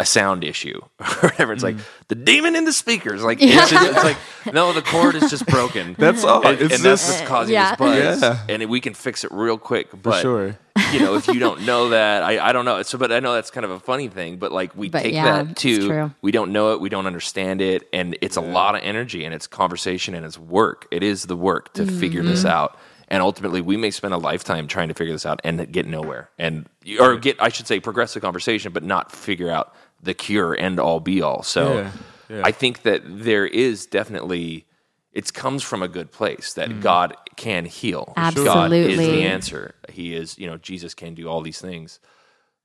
[0.00, 1.52] a sound issue or whatever.
[1.52, 1.82] It's like mm.
[2.06, 3.22] the demon in the speakers.
[3.22, 5.96] Like it's, just, it's like no, the cord is just broken.
[5.98, 6.46] That's all.
[6.46, 7.70] and, It's and that's what's causing Yeah.
[7.70, 8.22] this buzz.
[8.22, 8.38] Yeah.
[8.48, 9.88] And we can fix it real quick.
[10.00, 10.56] But sure.
[10.92, 12.82] You know, if you don't know that, I, I don't know.
[12.82, 14.36] So, but I know that's kind of a funny thing.
[14.38, 17.06] But like we But take yeah, that it's to we don't know it, we don't
[17.06, 20.86] understand it, and it's a lot of energy and it's conversation and it's work.
[20.90, 22.48] It is the work to figure this Mm-hmm.
[22.48, 22.78] out.
[23.10, 26.28] And ultimately, we may spend a lifetime trying to figure this out and get nowhere,
[26.38, 26.68] and
[27.00, 30.78] or get I should say progress the conversation, but not figure out the cure end
[30.78, 31.42] all be all.
[31.42, 31.90] So, Yeah,
[32.28, 32.42] yeah.
[32.44, 34.66] I think that there is definitely
[35.12, 36.80] it comes from a good place that Mm-hmm.
[36.80, 38.12] God can heal.
[38.16, 39.74] God is the answer.
[39.88, 42.00] He is, you know, Jesus can do all these things.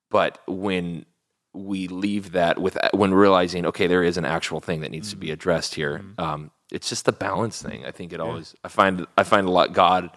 [0.10, 1.06] But when
[1.54, 5.16] we leave that with when realizing, okay, there is an actual thing that needs to
[5.16, 5.22] Mm-hmm.
[5.22, 6.04] be addressed here.
[6.18, 7.86] Um, it's just the balance thing.
[7.86, 8.56] I think it always.
[8.64, 10.10] I find I find a lot God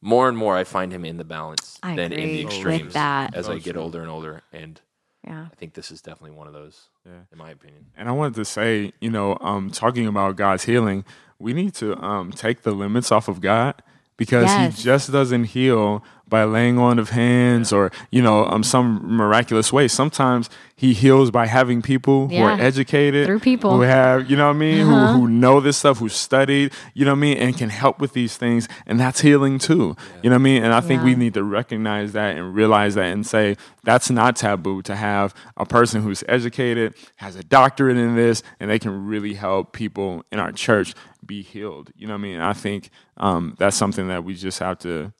[0.00, 0.56] more and more.
[0.56, 3.34] I find Him in the balance I than in agree the with extremes that.
[3.34, 4.42] as I get older and older.
[4.52, 4.80] And
[5.26, 5.46] Yeah.
[5.52, 7.86] I think this is definitely one of those, in my opinion.
[7.96, 11.04] And I wanted to say, you know, um, talking about God's healing,
[11.38, 13.82] we need to um, take the limits off of God
[14.20, 14.76] because Yes.
[14.76, 19.72] He just doesn't heal by laying on of hands or you know um, some miraculous
[19.72, 19.88] way.
[19.88, 23.70] Sometimes He heals by having people who are educated, Through people.
[23.70, 23.78] Uh-huh.
[23.78, 27.04] who have you know what I mean, who who know this stuff, who studied, you
[27.06, 29.96] know what I mean, and can help with these things, and that's healing too.
[30.22, 30.62] You know what I mean?
[30.62, 34.36] And I think we need to recognize that and realize that and say that's not
[34.36, 39.06] taboo to have a person who's educated, has a doctorate in this, and they can
[39.06, 40.94] really help people in our church
[41.30, 41.86] be healed.
[41.96, 42.40] You know what I mean?
[42.40, 45.12] I think um, that's something that we just have to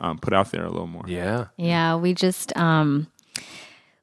[0.00, 1.04] um, put out there a little more.
[1.06, 1.46] Yeah.
[1.56, 3.08] Yeah, we just um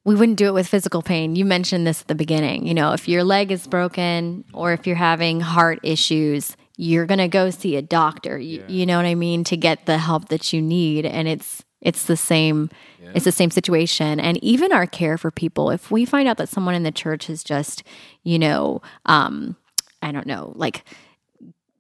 [0.06, 1.36] we wouldn't do it with physical pain.
[1.36, 2.68] You mentioned this at the beginning.
[2.68, 7.24] You know, if your leg is broken or if you're having heart issues, you're going
[7.24, 8.38] to go see a doctor.
[8.38, 11.64] You, you know what I mean to get the help that you need and it's
[11.80, 12.70] It's the same
[13.16, 14.20] it's the same situation.
[14.20, 17.28] And even our care for people, if we find out that someone in the church
[17.28, 17.84] has just,
[18.24, 19.56] you know, um,
[20.02, 20.84] I don't know, like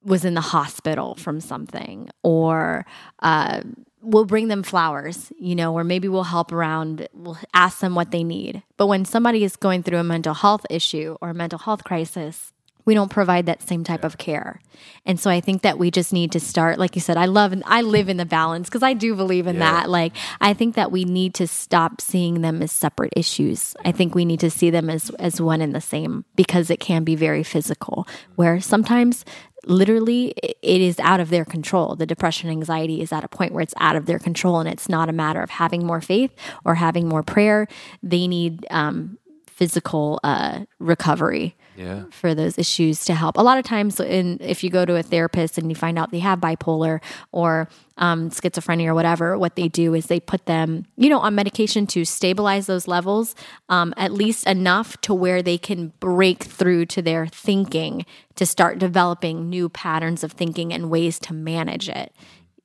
[0.03, 2.85] was in the hospital from something or
[3.19, 3.61] uh,
[4.01, 8.11] we'll bring them flowers, you know, or maybe we'll help around, we'll ask them what
[8.11, 8.63] they need.
[8.77, 12.52] But when somebody is going through a mental health issue or a mental health crisis,
[12.85, 14.61] we don't provide that same type of care.
[15.05, 17.51] And so I think that we just need to start like you said I love
[17.53, 19.71] and I live in the balance because I do believe in Yeah.
[19.81, 19.89] that.
[19.89, 23.75] Like I think that we need to stop seeing them as separate issues.
[23.85, 26.79] I think we need to see them as as one and the same because it
[26.79, 29.23] can be very physical where sometimes
[29.65, 31.95] literally it is out of their control.
[31.95, 34.89] The depression anxiety is at a point where it's out of their control and it's
[34.89, 36.31] not a matter of having more faith
[36.65, 37.67] or having more prayer.
[38.01, 39.17] They need um
[39.47, 42.03] physical uh recovery Yeah.
[42.11, 43.37] for those issues to help.
[43.37, 46.11] A lot of times, in if you go to a therapist and you find out
[46.11, 47.01] they have bipolar
[47.31, 51.35] or um, schizophrenia or whatever, what they do is they put them, you know, on
[51.35, 53.35] medication to stabilize those levels,
[53.69, 58.05] um, at least enough to where they can break through to their thinking
[58.35, 62.13] to start developing new patterns of thinking and ways to manage it.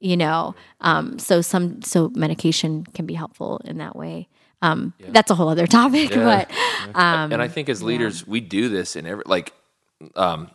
[0.00, 4.28] You know, um, so some so medication can be helpful in that way.
[4.60, 6.50] Um, That's a whole other topic, but
[6.94, 9.52] um, and I think as leaders, we do this in every like,
[10.16, 10.50] um,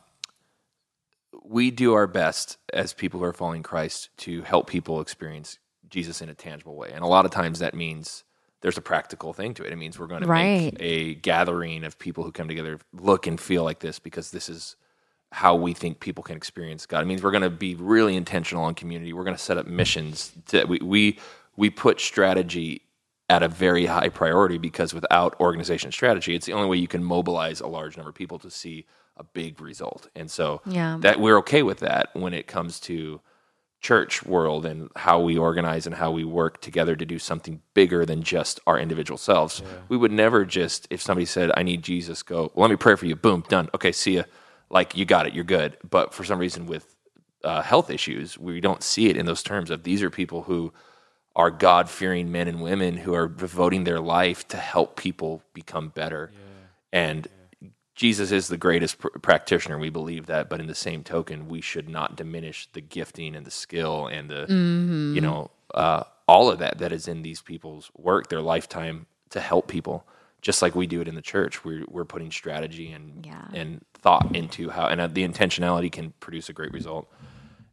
[1.46, 5.58] we do our best as people who are following Christ to help people experience
[5.90, 8.24] Jesus in a tangible way, and a lot of times that means
[8.62, 9.74] there's a practical thing to it.
[9.74, 10.74] It means we're going to Right.
[10.74, 14.48] make a gathering of people who come together, look and feel like this because this
[14.48, 14.76] is
[15.34, 17.02] how we think people can experience God.
[17.02, 19.12] It means we're going to be really intentional on community.
[19.14, 20.32] We're going to set up missions.
[20.48, 21.20] To, we, we
[21.58, 22.82] we put strategy
[23.34, 27.04] at a very high priority because without organization strategy, it's the only way you can
[27.04, 28.86] mobilize a large number of people to see
[29.18, 30.08] a big result.
[30.16, 30.98] And so Yeah.
[31.02, 33.22] that we're okay with that when it comes to
[33.82, 38.06] church world and how we organize and how we work together to do something bigger
[38.06, 39.62] than just our individual selves.
[39.90, 42.96] We would never just if somebody said I need Jesus go, well, let me pray
[42.96, 43.16] for you.
[43.16, 43.70] Boom, done.
[43.76, 44.24] Okay, see ya.
[44.70, 45.78] Like you got it, you're good.
[45.90, 46.96] But for some reason with
[47.44, 50.72] uh, health issues, we don't see it in those terms of these are people who
[51.36, 55.90] are God fearing men and women who are devoting their life to help people become
[55.90, 56.32] better.
[56.92, 57.28] And
[57.96, 59.78] Jesus is the greatest pr- practitioner.
[59.80, 63.46] We believe that, but in the same token, we should not diminish the gifting and
[63.46, 64.46] the skill and the,
[65.16, 69.40] you know, uh, all of that that is in these people's work, their lifetime to
[69.40, 70.06] help people.
[70.42, 73.48] Just like we do it in the church, we're we're putting strategy and Yeah.
[73.54, 77.08] and thought into how, and uh, the intentionality can produce a great result.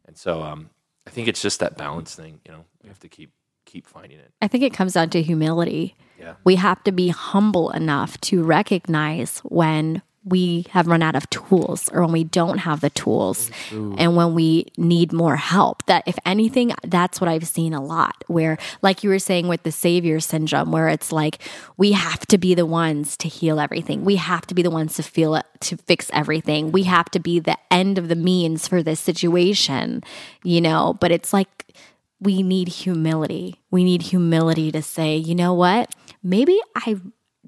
[0.05, 0.69] And so, um,
[1.05, 2.39] I think it's just that balance thing.
[2.45, 3.31] You know, we have to keep
[3.65, 4.31] keep finding it.
[4.41, 5.95] I think it comes down to humility.
[6.19, 6.35] Yeah.
[6.43, 11.89] We have to be humble enough to recognize when we have run out of tools
[11.89, 15.83] or when we don't have the tools and when we need more help.
[15.87, 18.23] That, if anything, that's what I've seen a lot.
[18.27, 21.39] Where, like you were saying with the savior syndrome, where it's like
[21.75, 24.93] we have to be the ones to heal everything, we have to be the ones
[24.97, 28.67] to feel it, to fix everything, we have to be the end of the means
[28.67, 30.03] for this situation,
[30.43, 30.97] you know?
[30.99, 31.73] But it's like,
[32.21, 33.59] we need humility.
[33.71, 35.93] We need humility to say, you know what?
[36.23, 36.97] Maybe I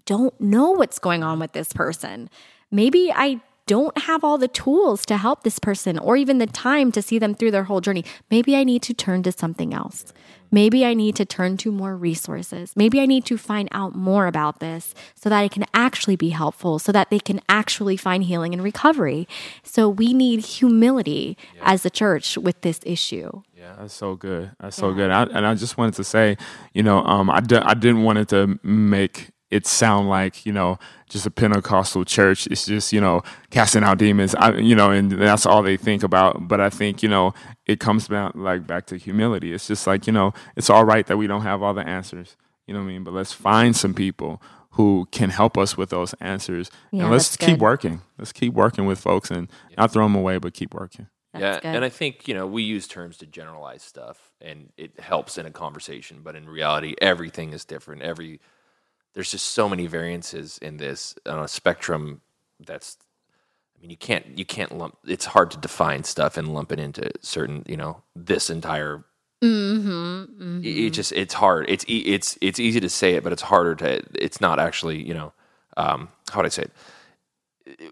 [0.05, 2.29] don't know what's going on with this person.
[2.71, 6.91] Maybe I don't have all the tools to help this person or even the time
[6.91, 8.03] to see them through their whole journey.
[8.29, 10.13] Maybe I need to turn to something else.
[10.51, 12.73] Maybe I need to turn to more resources.
[12.75, 16.29] Maybe I need to find out more about this so that I can actually be
[16.29, 19.27] helpful, so that they can actually find healing and recovery.
[19.63, 23.41] So we need humility as a church with this issue.
[23.57, 24.51] Yeah, that's so good.
[24.59, 25.09] That's so good.
[25.09, 26.37] I, and I just wanted to say,
[26.73, 30.51] you know, um, I, d- I didn't want it to make it sound like, you
[30.51, 30.79] know,
[31.09, 32.47] just a Pentecostal church.
[32.47, 36.01] It's just, you know, casting out demons, I, you know, and that's all they think
[36.01, 36.47] about.
[36.47, 37.35] But I think, you know,
[37.67, 39.53] it comes back like back to humility.
[39.53, 42.35] It's just like, you know, it's all right that we don't have all the answers.
[42.65, 43.03] You know what I mean?
[43.03, 44.41] But let's find some people
[44.71, 46.71] who can help us with those answers.
[46.91, 47.61] Yeah, and let's keep good.
[47.61, 48.01] working.
[48.17, 49.47] Let's keep working with folks and
[49.77, 51.07] not throw them away, but keep working.
[51.33, 51.75] That's yeah, good.
[51.75, 55.45] and I think you know we use terms to generalize stuff, and it helps in
[55.45, 56.21] a conversation.
[56.23, 58.01] But in reality, everything is different.
[58.01, 58.39] Every
[59.13, 62.21] there's just so many variances in this on a spectrum.
[62.59, 62.97] That's
[63.77, 64.97] I mean you can't you can't lump.
[65.05, 69.03] It's hard to define stuff and lump it into certain you know this entire.
[69.43, 71.65] Mm-hmm, It, it just it's hard.
[71.69, 74.01] It's it's it's easy to say it, but it's harder to.
[74.15, 75.33] It's not actually you know
[75.77, 76.71] um, how would I say it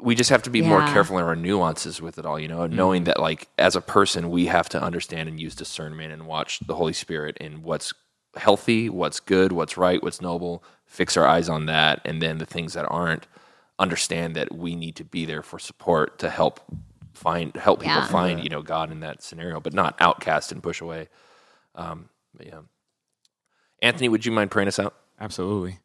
[0.01, 2.67] we just have to be more careful in our nuances with it all, you know,
[2.67, 6.59] knowing that like as a person we have to understand and use discernment and watch
[6.59, 7.93] the Holy Spirit in what's
[8.36, 12.46] healthy, what's good, what's right, what's noble, fix our eyes on that and then the
[12.46, 13.26] things that aren't
[13.80, 16.60] understand that we need to be there for support to help
[17.14, 18.08] find help people Yeah.
[18.08, 21.08] find, you know, God in that scenario, but not outcast and push away.
[21.76, 22.60] Um but yeah.
[23.82, 24.96] Anthony, would you mind praying us out?
[25.20, 25.80] Absolutely.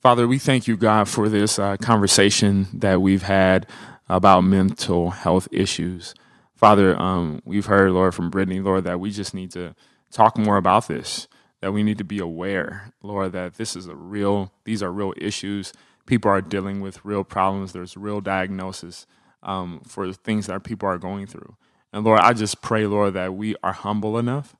[0.00, 3.66] Father, we thank you, God, for this uh, conversation that we've had
[4.08, 6.14] about mental health issues.
[6.54, 9.74] Father, um, we've heard, Lord, from Brittney, Lord, that we just need to
[10.10, 11.26] talk more about this,
[11.64, 15.14] that we need to be aware, Lord, that this is a real, these are real
[15.16, 15.72] issues.
[16.04, 17.72] People are dealing with real problems.
[17.72, 19.06] There's real diagnosis
[19.42, 21.56] um, for things that people are going through.
[21.90, 24.54] And Lord, I just pray, Lord, that we are humble enough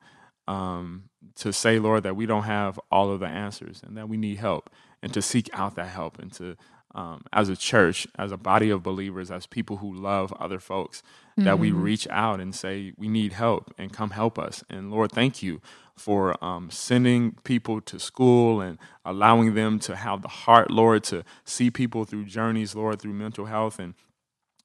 [0.49, 4.17] um, to say, Lord, that we don't have all of the answers and that we
[4.17, 4.71] need help
[5.03, 6.57] and to seek out that help and to
[6.95, 11.03] um, as a church, as a body of believers, as people who love other folks,
[11.33, 11.45] mm-hmm.
[11.45, 11.83] that we mm-hmm.
[11.83, 14.63] reach out and say, We need help and come help us.
[14.71, 15.61] And Lord, thank you
[15.97, 21.25] for um, sending people to school and allowing them to have the heart, Lord, to
[21.45, 23.79] see people through journeys, Lord, through mental health.
[23.79, 23.95] And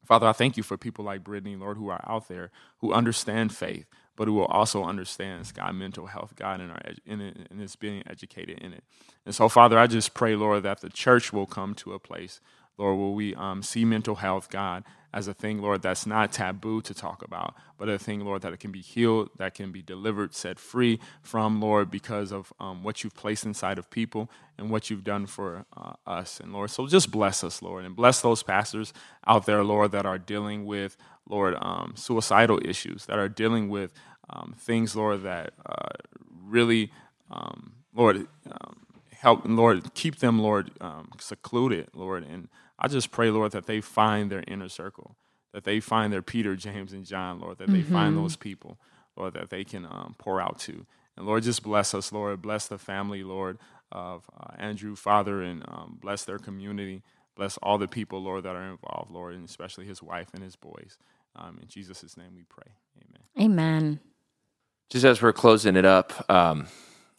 [0.05, 3.53] Father, I thank you for people like Brittney, Lord, who are out there who understand
[3.53, 7.61] faith, but who will also understand God mental health, God, and, our, in it, and
[7.61, 8.83] is being educated in it.
[9.25, 12.41] And so, Father, I just pray, Lord, that the church will come to a place,
[12.79, 16.81] Lord, will we um, see mental health, God, as a thing, Lord, that's not taboo
[16.83, 19.81] to talk about, but a thing, Lord, that it can be healed, that can be
[19.81, 24.69] delivered, set free from, Lord, because of um, what you've placed inside of people and
[24.69, 26.39] what you've done for uh, us.
[26.39, 28.93] And Lord, so just bless us, Lord, and bless those pastors
[29.27, 30.95] out there, Lord, that are dealing with,
[31.27, 33.91] Lord, um, suicidal issues, that are dealing with
[34.29, 35.89] um, things, Lord, that uh,
[36.45, 36.91] really,
[37.31, 42.23] um, Lord, um, help, Lord, keep them, Lord, um, secluded, Lord.
[42.23, 42.47] And
[42.79, 45.17] I just pray, Lord, that they find their inner circle,
[45.53, 47.93] that they find their Peter, James, and John, Lord, that they mm-hmm.
[47.93, 48.79] find those people,
[49.17, 50.85] Lord, that they can um, pour out to.
[51.17, 52.41] And Lord, just bless us, Lord.
[52.41, 53.57] Bless the family, Lord,
[53.91, 57.03] of uh, Andrew, Father, and um, bless their community.
[57.35, 60.55] Bless all the people, Lord, that are involved, Lord, and especially his wife and his
[60.55, 60.97] boys.
[61.35, 62.71] Um, in Jesus' name we pray.
[62.97, 63.51] Amen.
[63.51, 63.99] Amen.
[64.89, 66.67] Just as we're closing it up, um,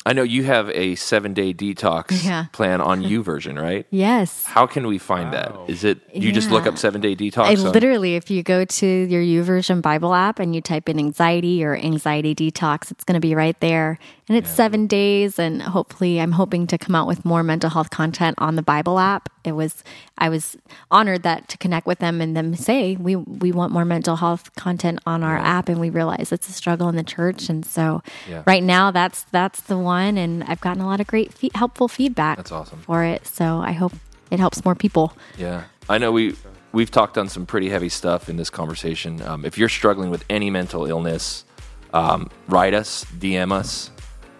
[0.06, 2.46] I know you have a seven day detox yeah.
[2.52, 3.86] plan on YouVersion, right?
[3.90, 4.44] yes.
[4.44, 5.64] How can we find wow.
[5.66, 5.70] that?
[5.70, 6.34] Is it you yeah.
[6.34, 7.44] just look up seven day detox?
[7.44, 11.62] I literally, if you go to your YouVersion Bible app and you type in anxiety
[11.62, 13.98] or anxiety detox, it's going to be right there.
[14.28, 14.54] And it's yeah.
[14.54, 18.56] seven days, and hopefully, I'm hoping to come out with more mental health content on
[18.56, 19.28] the Bible app.
[19.44, 19.84] It was
[20.18, 20.56] I was
[20.90, 24.54] honored that to connect with them and them say we we want more mental health
[24.56, 28.02] content on our app, and we realize it's a struggle in the church, and so
[28.46, 31.50] right now that's that's the one one, and I've gotten a lot of great, fe-
[31.54, 32.36] helpful feedback.
[32.36, 33.26] That's awesome for it.
[33.26, 33.92] So I hope
[34.30, 35.12] it helps more people.
[35.36, 36.36] Yeah, I know we
[36.72, 39.22] we've talked on some pretty heavy stuff in this conversation.
[39.22, 41.44] Um, if you're struggling with any mental illness,
[41.92, 43.90] um, write us, DM us.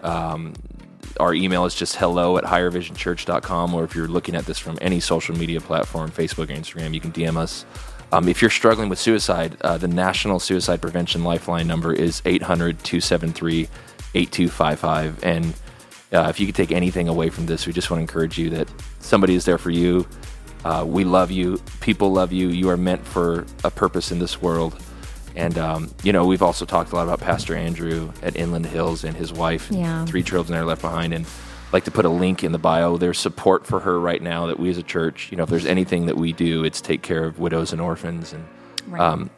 [0.03, 0.53] Um,
[1.19, 4.99] our email is just hello at highervisionchurch.com, or if you're looking at this from any
[4.99, 7.65] social media platform, Facebook or Instagram, you can DM us.
[8.11, 12.83] Um, if you're struggling with suicide, uh, the National Suicide Prevention Lifeline number is 800
[12.83, 13.69] 273
[14.13, 15.23] 8255.
[15.23, 15.53] And
[16.11, 18.49] uh, if you could take anything away from this, we just want to encourage you
[18.49, 20.05] that somebody is there for you.
[20.65, 21.59] Uh, we love you.
[21.79, 22.49] People love you.
[22.49, 24.81] You are meant for a purpose in this world.
[25.35, 29.03] And, um, you know, we've also talked a lot about Pastor Andrew at Inland Hills
[29.03, 30.05] and his wife, yeah.
[30.05, 31.13] three children that are left behind.
[31.13, 32.97] And I'd like to put a link in the bio.
[32.97, 35.65] There's support for her right now that we as a church, you know, if there's
[35.65, 38.33] anything that we do, it's take care of widows and orphans.
[38.33, 38.45] And
[38.87, 39.01] right.
[39.01, 39.29] um,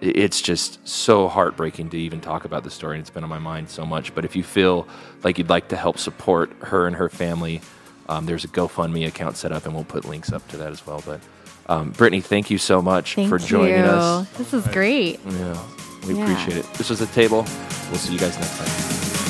[0.00, 3.38] it's just so heartbreaking to even talk about the story and it's been on my
[3.38, 4.86] mind so much but if you feel
[5.22, 7.60] like you'd like to help support her and her family
[8.08, 10.86] um, there's a gofundme account set up and we'll put links up to that as
[10.86, 11.20] well but
[11.66, 13.84] um, brittney thank you so much thank for joining you.
[13.84, 14.28] us.
[14.32, 15.20] This is great.
[15.24, 15.62] Yeah
[16.06, 16.24] we yeah.
[16.24, 16.72] appreciate it.
[16.74, 17.46] This was the table.
[17.90, 19.23] We'll see you guys next time